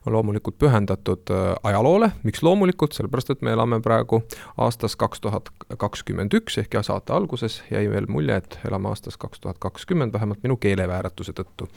[0.06, 1.32] On loomulikult pühendatud
[1.62, 4.22] ajaloole, miks loomulikult, sellepärast et me elame praegu
[4.60, 9.18] aastas kaks tuhat kakskümmend üks ehk ja saate alguses jäi veel mulje, et elame aastas
[9.20, 11.68] kaks tuhat kakskümmend, vähemalt minu keelevääratuse tõttu.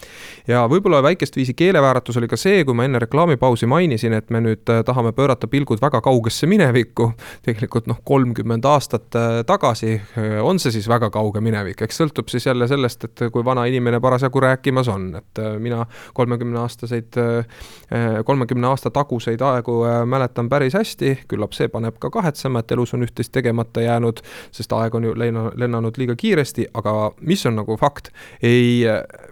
[0.47, 4.41] ja võib-olla väikest viisi keelevääratus oli ka see, kui ma enne reklaamipausi mainisin, et me
[4.41, 7.12] nüüd tahame pöörata pilgud väga kaugesse minevikku,
[7.45, 9.09] tegelikult noh, kolmkümmend aastat
[9.47, 9.99] tagasi
[10.41, 13.99] on see siis väga kauge minevik, eks sõltub siis jälle sellest, et kui vana inimene
[14.03, 20.49] parasjagu rääkimas on, et äh, mina kolmekümne aastaseid, äh, kolmekümne aasta taguseid aegu äh, mäletan
[20.49, 24.21] päris hästi, küllap see paneb ka kahetsema, et elus on üht-teist tegemata jäänud,
[24.52, 28.12] sest aeg on ju lenna, lennanud liiga kiiresti, aga mis on nagu fakt,
[28.43, 28.84] ei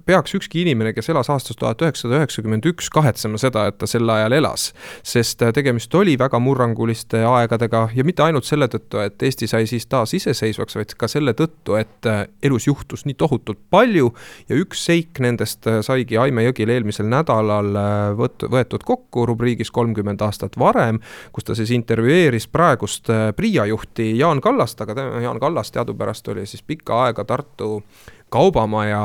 [0.06, 4.10] peaks ükski inimene, kes elas aastast tuhat üheksasada üheksakümmend üks, kahetsema seda, et ta sel
[4.10, 4.72] ajal elas.
[5.04, 9.86] sest tegemist oli väga murranguliste aegadega ja mitte ainult selle tõttu, et Eesti sai siis
[9.92, 14.12] taas iseseisvaks, vaid ka selle tõttu, et äh, elus juhtus nii tohutult palju
[14.50, 19.72] ja üks seik nendest äh, saigi Aime Jõgil eelmisel nädalal äh, võt-, võetud kokku rubriigis
[19.72, 25.72] kolmkümmend aastat varem, kus ta siis intervjueeris praegust PRIA juhti Jaan Kallast, aga Jaan Kallas
[25.72, 27.84] teadupärast oli siis pikka aega Tartu
[28.32, 29.04] kaubamaja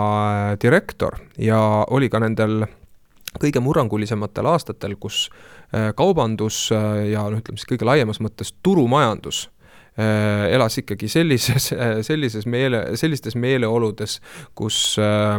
[0.63, 1.59] direktor ja
[1.91, 2.67] oli ka nendel
[3.43, 5.27] kõige murrangulisematel aastatel, kus
[5.99, 6.71] kaubandus
[7.11, 9.56] ja noh, ütleme siis kõige laiemas mõttes turumajandus Äh,
[10.53, 14.19] elas ikkagi sellises, äh, sellises meele, sellistes meeleoludes,
[14.55, 15.39] kus äh,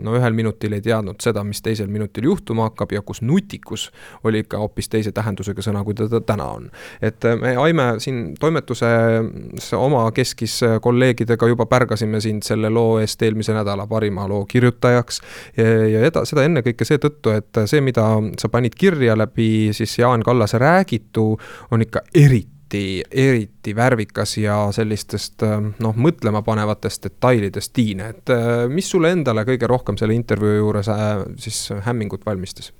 [0.00, 3.90] no ühel minutil ei teadnud seda, mis teisel minutil juhtuma hakkab ja kus nutikus
[4.24, 6.70] oli ikka hoopis teise tähendusega sõna, kui ta täna on.
[7.02, 13.54] et me Aime siin toimetuses oma keskis kolleegidega juba pärgasime sind selle loo eest eelmise
[13.56, 15.20] nädala parima loo kirjutajaks
[15.56, 18.08] ja, ja eda-, seda ennekõike seetõttu, et see, mida
[18.40, 21.28] sa panid kirja läbi siis Jaan Kallase räägitu,
[21.70, 25.42] on ikka eriti eriti, eriti värvikas ja sellistest
[25.78, 28.32] noh, mõtlemapanevatest detailidest, Tiine, et
[28.70, 32.72] mis sulle endale kõige rohkem selle intervjuu juures äh, siis hämmingut valmistas?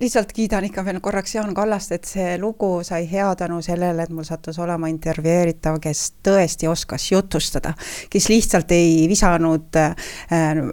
[0.00, 4.12] Lihtsalt kiidan ikka veel korraks Jaan Kallast, et see lugu sai hea tänu sellele, et
[4.14, 7.72] mul sattus olema intervjueeritav, kes tõesti oskas jutustada.
[8.10, 9.94] kes lihtsalt ei visanud äh,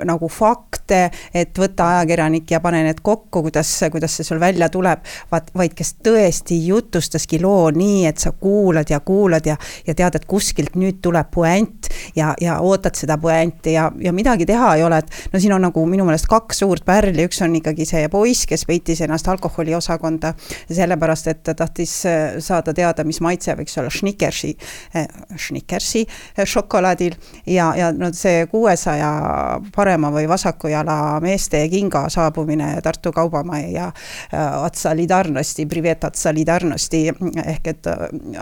[0.06, 5.06] nagu fakte, et võta ajakirjanik ja pane need kokku, kuidas, kuidas see sul välja tuleb.
[5.32, 9.58] vaat, vaid kes tõesti jutustaski loo nii, et sa kuulad ja kuulad ja,
[9.88, 14.46] ja tead, et kuskilt nüüd tuleb puänt ja, ja ootad seda puänti ja, ja midagi
[14.46, 17.56] teha ei ole, et no siin on nagu minu meelest kaks suurt pärli, üks on
[17.60, 20.34] ikkagi see poiss, kes peitis võttis ennast alkoholiosakonda
[20.72, 24.54] sellepärast, et ta tahtis äh, saada teada, mis maitse võiks olla Snickersi,
[24.96, 27.16] äh, Snickersi äh, šokolaadil.
[27.46, 33.92] Ja, ja no see kuuesaja parema või vasaku jala meeste kinga saabumine Tartu Kaubamajja
[34.32, 37.04] Atsa Lidarnosti, Privet Atsa Lidarnosti
[37.44, 37.90] ehk et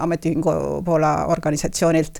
[0.02, 0.54] ametiühingu
[0.86, 2.20] Poola organisatsioonilt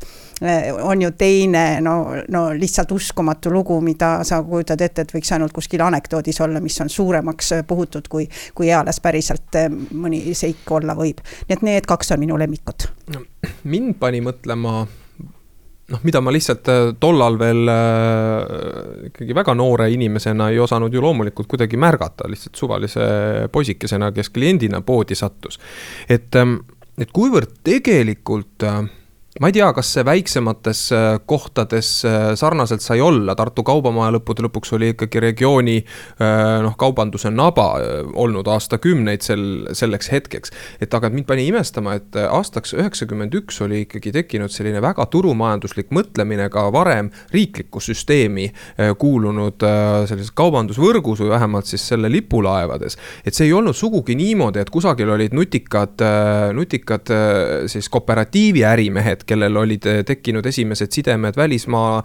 [0.84, 1.96] on ju teine, no,
[2.32, 6.78] no lihtsalt uskumatu lugu, mida sa kujutad ette, et võiks ainult kuskil anekdoodis olla, mis
[6.84, 8.15] on suuremaks puhutud kui,
[8.56, 11.24] kui eales päriselt eh, mõni seik olla võib.
[11.48, 12.88] nii et need kaks on minu lemmikud.
[13.64, 14.86] mind pani mõtlema
[15.92, 21.04] noh, mida ma lihtsalt eh, tollal veel äh, ikkagi väga noore inimesena ei osanud ju
[21.04, 23.08] loomulikult kuidagi märgata, lihtsalt suvalise
[23.52, 25.60] poisikesena, kes kliendina poodi sattus.
[26.10, 26.36] et,
[26.98, 28.86] et kuivõrd tegelikult äh,
[29.42, 34.46] ma ei tea, kas see väiksemates äh, kohtades äh, sarnaselt sai olla, Tartu Kaubamaja lõppude
[34.46, 36.30] lõpuks oli ikkagi regiooni äh,
[36.64, 37.66] noh, kaubanduse naba
[38.16, 39.44] olnud aastakümneid sel,
[39.76, 40.54] selleks hetkeks.
[40.80, 45.92] et aga mind pani imestama, et aastaks üheksakümmend üks oli ikkagi tekkinud selline väga turumajanduslik
[45.92, 48.48] mõtlemine ka varem riiklikku süsteemi
[49.04, 49.68] kuulunud
[50.08, 52.96] sellises kaubandusvõrgus või vähemalt siis selle lipulaevades.
[53.26, 56.00] et see ei olnud sugugi niimoodi, et kusagil olid nutikad,
[56.56, 57.12] nutikad
[57.68, 62.04] siis kooperatiivi ärimehed, kellel olid tekkinud esimesed sidemed välismaa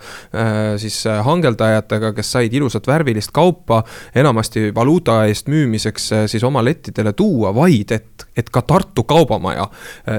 [0.81, 3.83] siis hangeldajatega, kes said ilusat värvilist kaupa
[4.15, 9.69] enamasti valuuta eest müümiseks siis oma lettidele tuua, vaid et, et ka Tartu Kaubamaja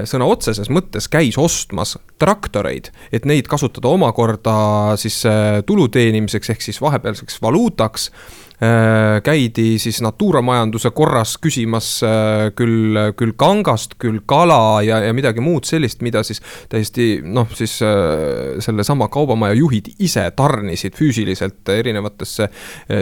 [0.08, 4.54] sõna otseses mõttes käis ostmas traktoreid, et neid kasutada omakorda
[5.00, 5.22] siis
[5.66, 8.10] tulu teenimiseks ehk siis vahepealseks valuutaks
[9.24, 15.42] käidi siis Natura majanduse korras küsimas äh, küll, küll kangast, küll kala ja, ja midagi
[15.42, 16.38] muud sellist, mida siis
[16.70, 22.48] täiesti noh, siis äh, sellesama kaubamaja juhid ise tarnisid füüsiliselt erinevatesse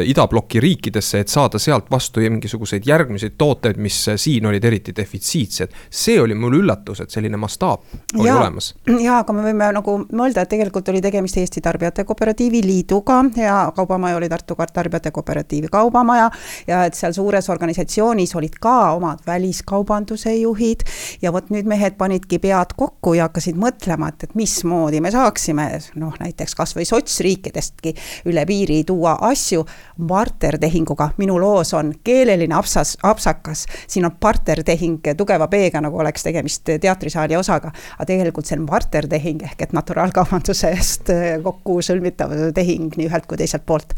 [0.09, 5.77] idabloki riikidesse, et saada sealt vastu mingisuguseid järgmiseid tooteid, mis siin olid eriti defitsiitsed.
[5.91, 7.85] see oli mul üllatus, et selline mastaap
[8.17, 8.73] oli ja, olemas.
[8.87, 13.61] ja, aga me võime nagu mõelda, et tegelikult oli tegemist Eesti Tarbijate Kooperatiivi Liiduga ja
[13.77, 16.31] kaubamaja oli Tartu Tarbijate Kooperatiiv Kooperatiivi Kaubamaja
[16.67, 20.85] ja et seal suures organisatsioonis olid ka omad väliskaubanduse juhid.
[21.23, 25.67] Ja vot nüüd mehed panidki pead kokku ja hakkasid mõtlema, et, et mismoodi me saaksime
[25.99, 27.95] noh, näiteks kas või sotsriikidestki
[28.31, 29.65] üle piiri tuua asju
[29.99, 31.11] bartertehinguga.
[31.19, 37.37] minu loos on keeleline apsas, apsakas, siin on bartertehing tugeva B-ga, nagu oleks tegemist teatrisaali
[37.37, 41.11] osaga, aga tegelikult see on bartertehing ehk et naturaalkaubanduse eest
[41.43, 43.97] kokku sõlmitav tehing nii ühelt kui teiselt poolt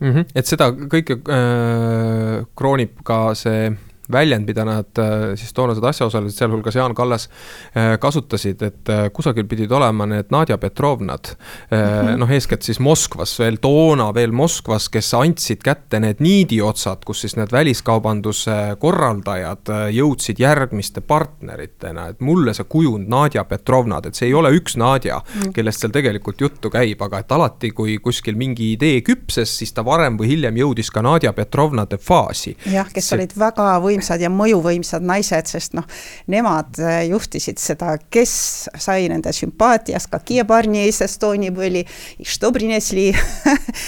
[0.00, 0.12] mm.
[0.12, 0.24] -hmm.
[0.34, 3.70] et seda kõike äh, kroonib ka see
[4.12, 7.28] väljend, mida nad äh, siis toonased asjaosalised, sealhulgas Jaan Kallas,
[7.76, 11.32] äh, kasutasid, et äh, kusagil pidid olema need Nadja Petrovnad
[11.70, 17.20] -hmm., noh, eeskätt siis Moskvas, veel toona veel Moskvas, kes andsid kätte need niidiotsad, kus
[17.20, 24.28] siis need väliskaubanduse korraldajad jõudsid järgmiste partneritena, et mulle see kujund Nadja Petrovnad, et see
[24.28, 25.52] ei ole üks Nadja -hmm.
[25.52, 29.84] kellest seal tegelikult juttu käib, aga et alati, kui kuskil mingi idee küpses, siis ta
[29.84, 32.56] varem või hiljem jõudis ka Nadja Petrovnade faasi.
[32.72, 33.18] jah, kes see...
[33.18, 35.87] olid väga või võimsad ja mõjuvõimsad naised, sest noh,
[36.31, 38.33] nemad äh, juhtisid seda, kes
[38.75, 41.85] sai nende sümpaatiast, какие парни из Estonia были,
[42.23, 43.13] что принесли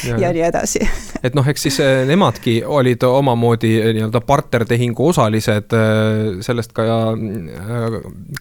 [0.08, 0.80] ja, ja nii edasi.
[1.24, 5.74] et noh, eks siis äh, nemadki olid omamoodi äh, nii-öelda partnertehingu osalised,
[6.44, 6.84] sellest ka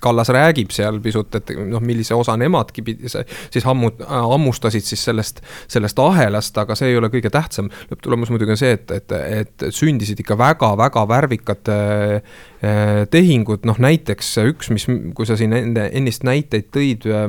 [0.03, 5.43] Kallas räägib seal pisut, et noh, millise osa nemadki pidi, siis ammu, hammustasid siis sellest,
[5.71, 7.71] sellest ahelast, aga see ei ole kõige tähtsam.
[7.91, 12.22] lõpptulemus muidugi on see, et, et, et sündisid ikka väga-väga värvikad erinevad
[12.62, 17.28] äh, tehingud, noh näiteks üks, mis, kui sa siin enne, ennist näiteid tõid, äh,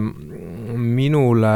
[0.79, 1.53] minule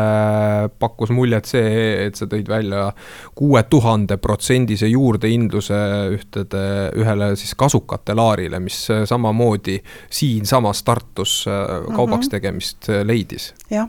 [0.78, 2.92] pakkus muljet see, et sa tõid välja
[3.34, 5.80] kuue tuhande protsendise juurdehindluse
[6.12, 6.66] ühtede,
[7.00, 12.36] ühele siis kasukate laarile, mis samamoodi siinsamas Tartus äh, kaubaks mhm.
[12.36, 13.52] tegemist leidis.
[13.70, 13.88] jah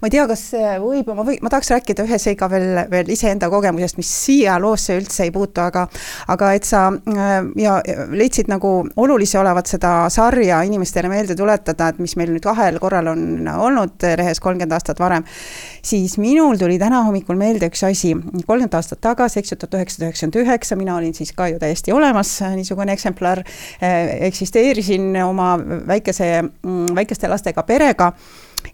[0.00, 0.44] ma ei tea, kas
[0.82, 4.96] võib, ma või, ma tahaks rääkida ühe seika veel, veel iseenda kogemusest, mis siia loosse
[5.00, 5.86] üldse ei puutu, aga
[6.32, 7.76] aga et sa äh, ja
[8.12, 13.12] leidsid nagu olulise olevat seda sarja inimestele meelde tuletada, et mis meil nüüd kahel korral
[13.12, 15.26] on olnud lehes kolmkümmend aastat varem,
[15.86, 20.08] siis minul tuli täna hommikul meelde üks asi, kolmkümmend aastat tagasi, eks ju, tuhat üheksasada
[20.10, 23.44] üheksakümmend üheksa, mina olin siis ka ju täiesti olemas, niisugune eksemplar,
[23.80, 25.54] äh, eksisteerisin oma
[25.88, 28.12] väikese, mm, väikeste lastega perega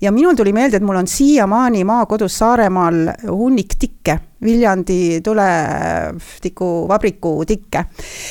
[0.01, 2.95] ja minul tuli meelde, et mul on siiamaani maakodus Saaremaal
[3.29, 7.85] hunnik tikke, Viljandi tuletikuvabriku tikke.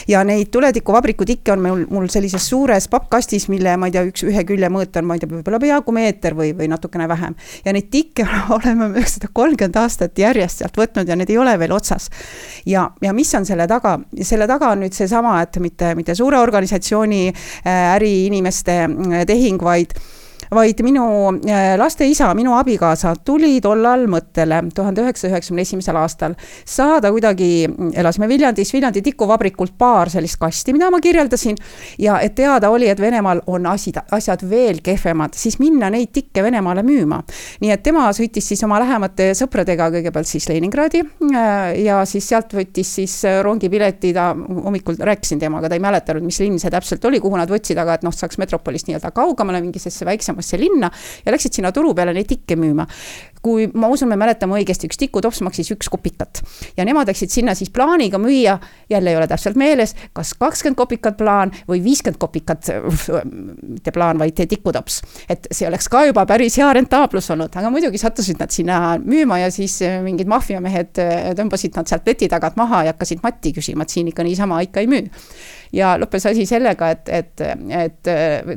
[0.07, 4.23] ja neid tuletikuvabriku tikke on mul, mul sellises suures pappkastis, mille ma ei tea, üks,
[4.27, 7.35] ühe külje mõõt on, ma ei tea, võib-olla peaaegu meeter või, või natukene vähem.
[7.65, 11.59] ja neid tikke oleme me sada kolmkümmend aastat järjest sealt võtnud ja need ei ole
[11.59, 12.09] veel otsas.
[12.65, 16.37] ja, ja mis on selle taga, selle taga on nüüd seesama, et mitte, mitte suure
[16.43, 19.95] organisatsiooni äh, äriinimeste äh, tehing, vaid
[20.51, 21.03] vaid minu
[21.47, 26.33] äh, laste isa, minu abikaasa tuli tollal mõttele tuhande üheksasaja üheksakümne esimesel aastal
[26.67, 31.55] saada kuidagi, elasime Viljandis, Viljandi tikuvabrikult paar sellist kasti, mida ma kirjeldasin.
[32.03, 36.43] ja et teada oli, et Venemaal on asi, asjad veel kehvemad, siis minna neid tikke
[36.43, 37.21] Venemaale müüma.
[37.61, 42.51] nii et tema sõitis siis oma lähemate sõpradega kõigepealt siis Leningradi äh, ja siis sealt
[42.51, 47.23] võttis siis rongipileti, ta hommikul rääkisin temaga, ta ei mäletanud, mis linn see täpselt oli,
[47.23, 50.91] kuhu nad võtsid, aga et noh, saaks metropolist nii-öelda kaugemale mingisesse väiksemasse väiksemasse linna
[51.25, 52.87] ja läksid sinna turu peale neid tikke müüma.
[53.41, 56.41] Kui ma usun, me mäletame õigesti, üks tikutops maksis üks kopikat.
[56.77, 58.57] Ja nemad läksid sinna siis plaaniga müüa,
[58.89, 62.69] jälle ei ole täpselt meeles, kas kakskümmend kopikat plaan või viiskümmend kopikat,
[63.75, 65.01] mitte plaan, vaid tikutops.
[65.29, 69.41] et see oleks ka juba päris hea rentaablus olnud, aga muidugi sattusid nad sinna müüma
[69.41, 71.01] ja siis mingid maffiamehed
[71.37, 74.83] tõmbasid nad sealt leti tagant maha ja hakkasid matti küsima, et siin ikka niisama ikka
[74.83, 75.09] ei müü.
[75.71, 78.09] Ja lõppes asi sellega, et, et, et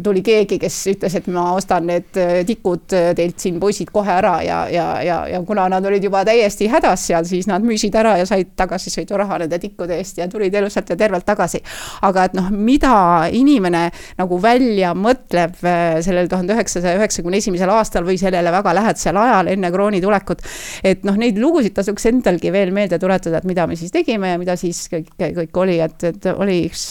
[0.03, 2.19] tuli keegi, kes ütles, et ma ostan need
[2.49, 6.69] tikud teilt siin poisid kohe ära ja, ja, ja, ja kuna nad olid juba täiesti
[6.71, 10.91] hädas seal, siis nad müüsid ära ja said tagasisõiduraha nende tikkude eest ja tulid elusalt
[10.91, 11.63] ja tervelt tagasi.
[12.03, 12.95] aga et noh, mida
[13.33, 13.87] inimene
[14.19, 19.53] nagu välja mõtleb äh, sellel tuhande üheksasaja üheksakümne esimesel aastal või sellele väga lähedasel ajal
[19.55, 20.45] enne krooni tulekut,
[20.85, 24.41] et noh, neid lugusid tasuks endalgi veel meelde tuletada, et mida me siis tegime ja
[24.41, 26.87] mida siis kõik, kõik oli, et, et oli üks,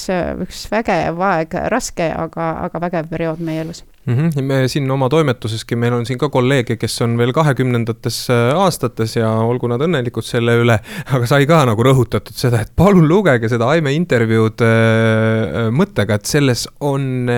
[0.47, 4.29] üks vägev aeg, raske, aga, aga vägev periood meie elus mm.
[4.29, 4.41] -hmm.
[4.41, 9.15] me siin oma toimetuseski, meil on siin ka kolleege, kes on veel kahekümnendates äh, aastates
[9.15, 10.77] ja olgu nad õnnelikud selle üle,
[11.15, 16.19] aga sai ka nagu rõhutatud seda, et palun lugege seda Aime intervjuud äh, äh, mõttega,
[16.19, 17.29] et selles on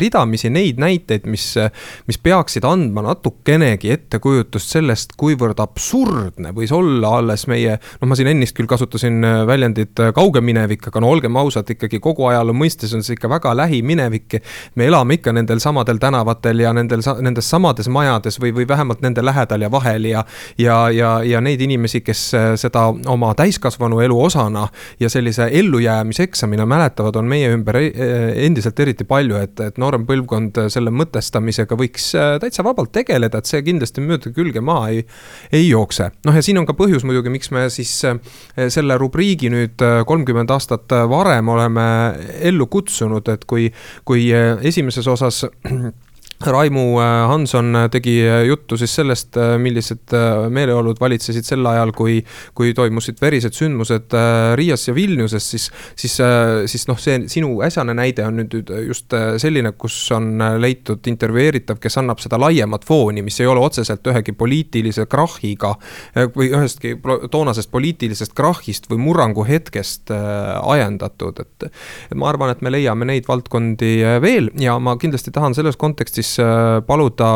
[0.00, 1.44] ridamisi neid näiteid, mis,
[2.08, 8.30] mis peaksid andma natukenegi ettekujutust sellest, kuivõrd absurdne võis olla alles meie, noh, ma siin
[8.32, 13.04] ennist küll kasutasin väljendit kauge minevik, aga no olgem ausad, ikkagi kogu ajaloo mõistes on
[13.04, 14.40] see ikka väga lähiminevik.
[14.74, 19.02] me elame ikka nendel samadel nendel tänavatel ja nendel, nendes samades majades või, või vähemalt
[19.02, 20.24] nende lähedal ja vahel ja.
[20.58, 24.68] ja, ja, ja neid inimesi, kes äh, seda oma täiskasvanu elu osana
[25.00, 30.06] ja sellise ellujäämiseksamina mäletavad, on meie ümber e, e, endiselt eriti palju, et, et noorem
[30.06, 35.04] põlvkond selle mõtestamisega võiks äh, täitsa vabalt tegeleda, et see kindlasti mööda külge maha ei,
[35.52, 36.10] ei jookse.
[36.26, 38.18] noh, ja siin on ka põhjus muidugi, miks me siis äh,
[38.68, 41.84] selle rubriigi nüüd kolmkümmend aastat varem oleme
[42.48, 43.68] ellu kutsunud, et kui,
[44.08, 44.28] kui
[44.68, 45.44] esimeses osas
[46.46, 50.12] Raimu äh, Hanson äh, tegi äh, juttu siis sellest, millised
[50.54, 52.20] meeleolud valitsesid sel ajal, kui,
[52.54, 54.14] kui toimusid verised sündmused
[54.56, 55.66] Riias ja Vilniuses, siis,
[55.98, 56.14] siis,
[56.70, 58.54] siis noh, see sinu äsjane näide on nüüd
[58.86, 64.06] just selline, kus on leitud intervjueeritav, kes annab seda laiemat fooni, mis ei ole otseselt
[64.10, 65.74] ühegi poliitilise krahhiga
[66.36, 66.94] või ühestki
[67.32, 71.70] toonasest poliitilisest krahhist või murranguhetkest ajendatud, et.
[72.10, 76.27] et ma arvan, et me leiame neid valdkondi veel ja ma kindlasti tahan selles kontekstis
[76.28, 77.28] siis äh, paluda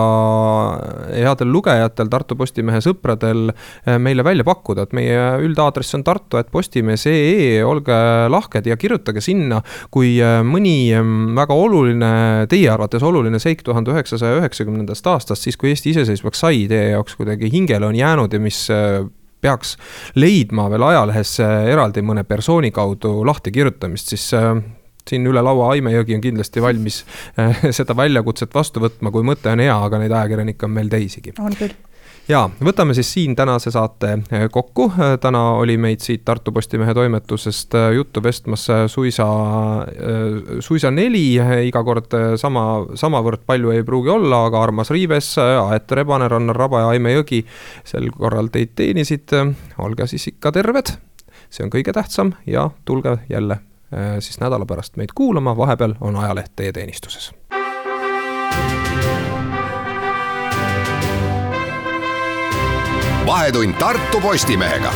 [1.13, 7.99] headel lugejatel, Tartu Postimehe sõpradel äh, meile välja pakkuda, et meie üldaadress on tartu.postimees.ee, olge
[8.33, 9.63] lahked ja kirjutage sinna,
[9.95, 12.13] kui äh, mõni ähm, väga oluline,
[12.53, 17.17] teie arvates oluline seik tuhande üheksasaja üheksakümnendast aastast, siis kui Eesti iseseisvaks sai, teie jaoks
[17.19, 18.67] kuidagi hingele on jäänud ja mis
[19.43, 19.75] peaks
[20.15, 24.29] leidma veel ajalehes eraldi mõne persooni kaudu lahtikirjutamist, siis
[25.09, 27.03] siin üle laua Aime Jõgi on kindlasti valmis
[27.39, 31.35] äh, seda väljakutset vastu võtma, kui mõte on hea, aga neid ajakirjanikke on meil teisigi.
[31.41, 31.75] on küll
[32.31, 34.87] ja võtame siis siin tänase saate äh, kokku.
[34.95, 39.27] Äh, täna oli meid siit Tartu Postimehe toimetusest juttu vestmas suisa,
[40.61, 41.25] suisa neli,
[41.67, 46.85] iga kord sama, samavõrd palju ei pruugi olla, aga Armas Riives, Aet Rebane, Rannar Raba
[46.85, 47.43] ja Aime Jõgi
[47.85, 49.35] sel korral teid teenisid.
[49.83, 50.95] olge siis ikka terved,
[51.51, 53.59] see on kõige tähtsam ja tulge jälle
[54.19, 57.33] siis nädala pärast meid kuulama, vahepeal on ajaleht teie teenistuses.
[63.27, 64.93] vahetund Tartu Postimehega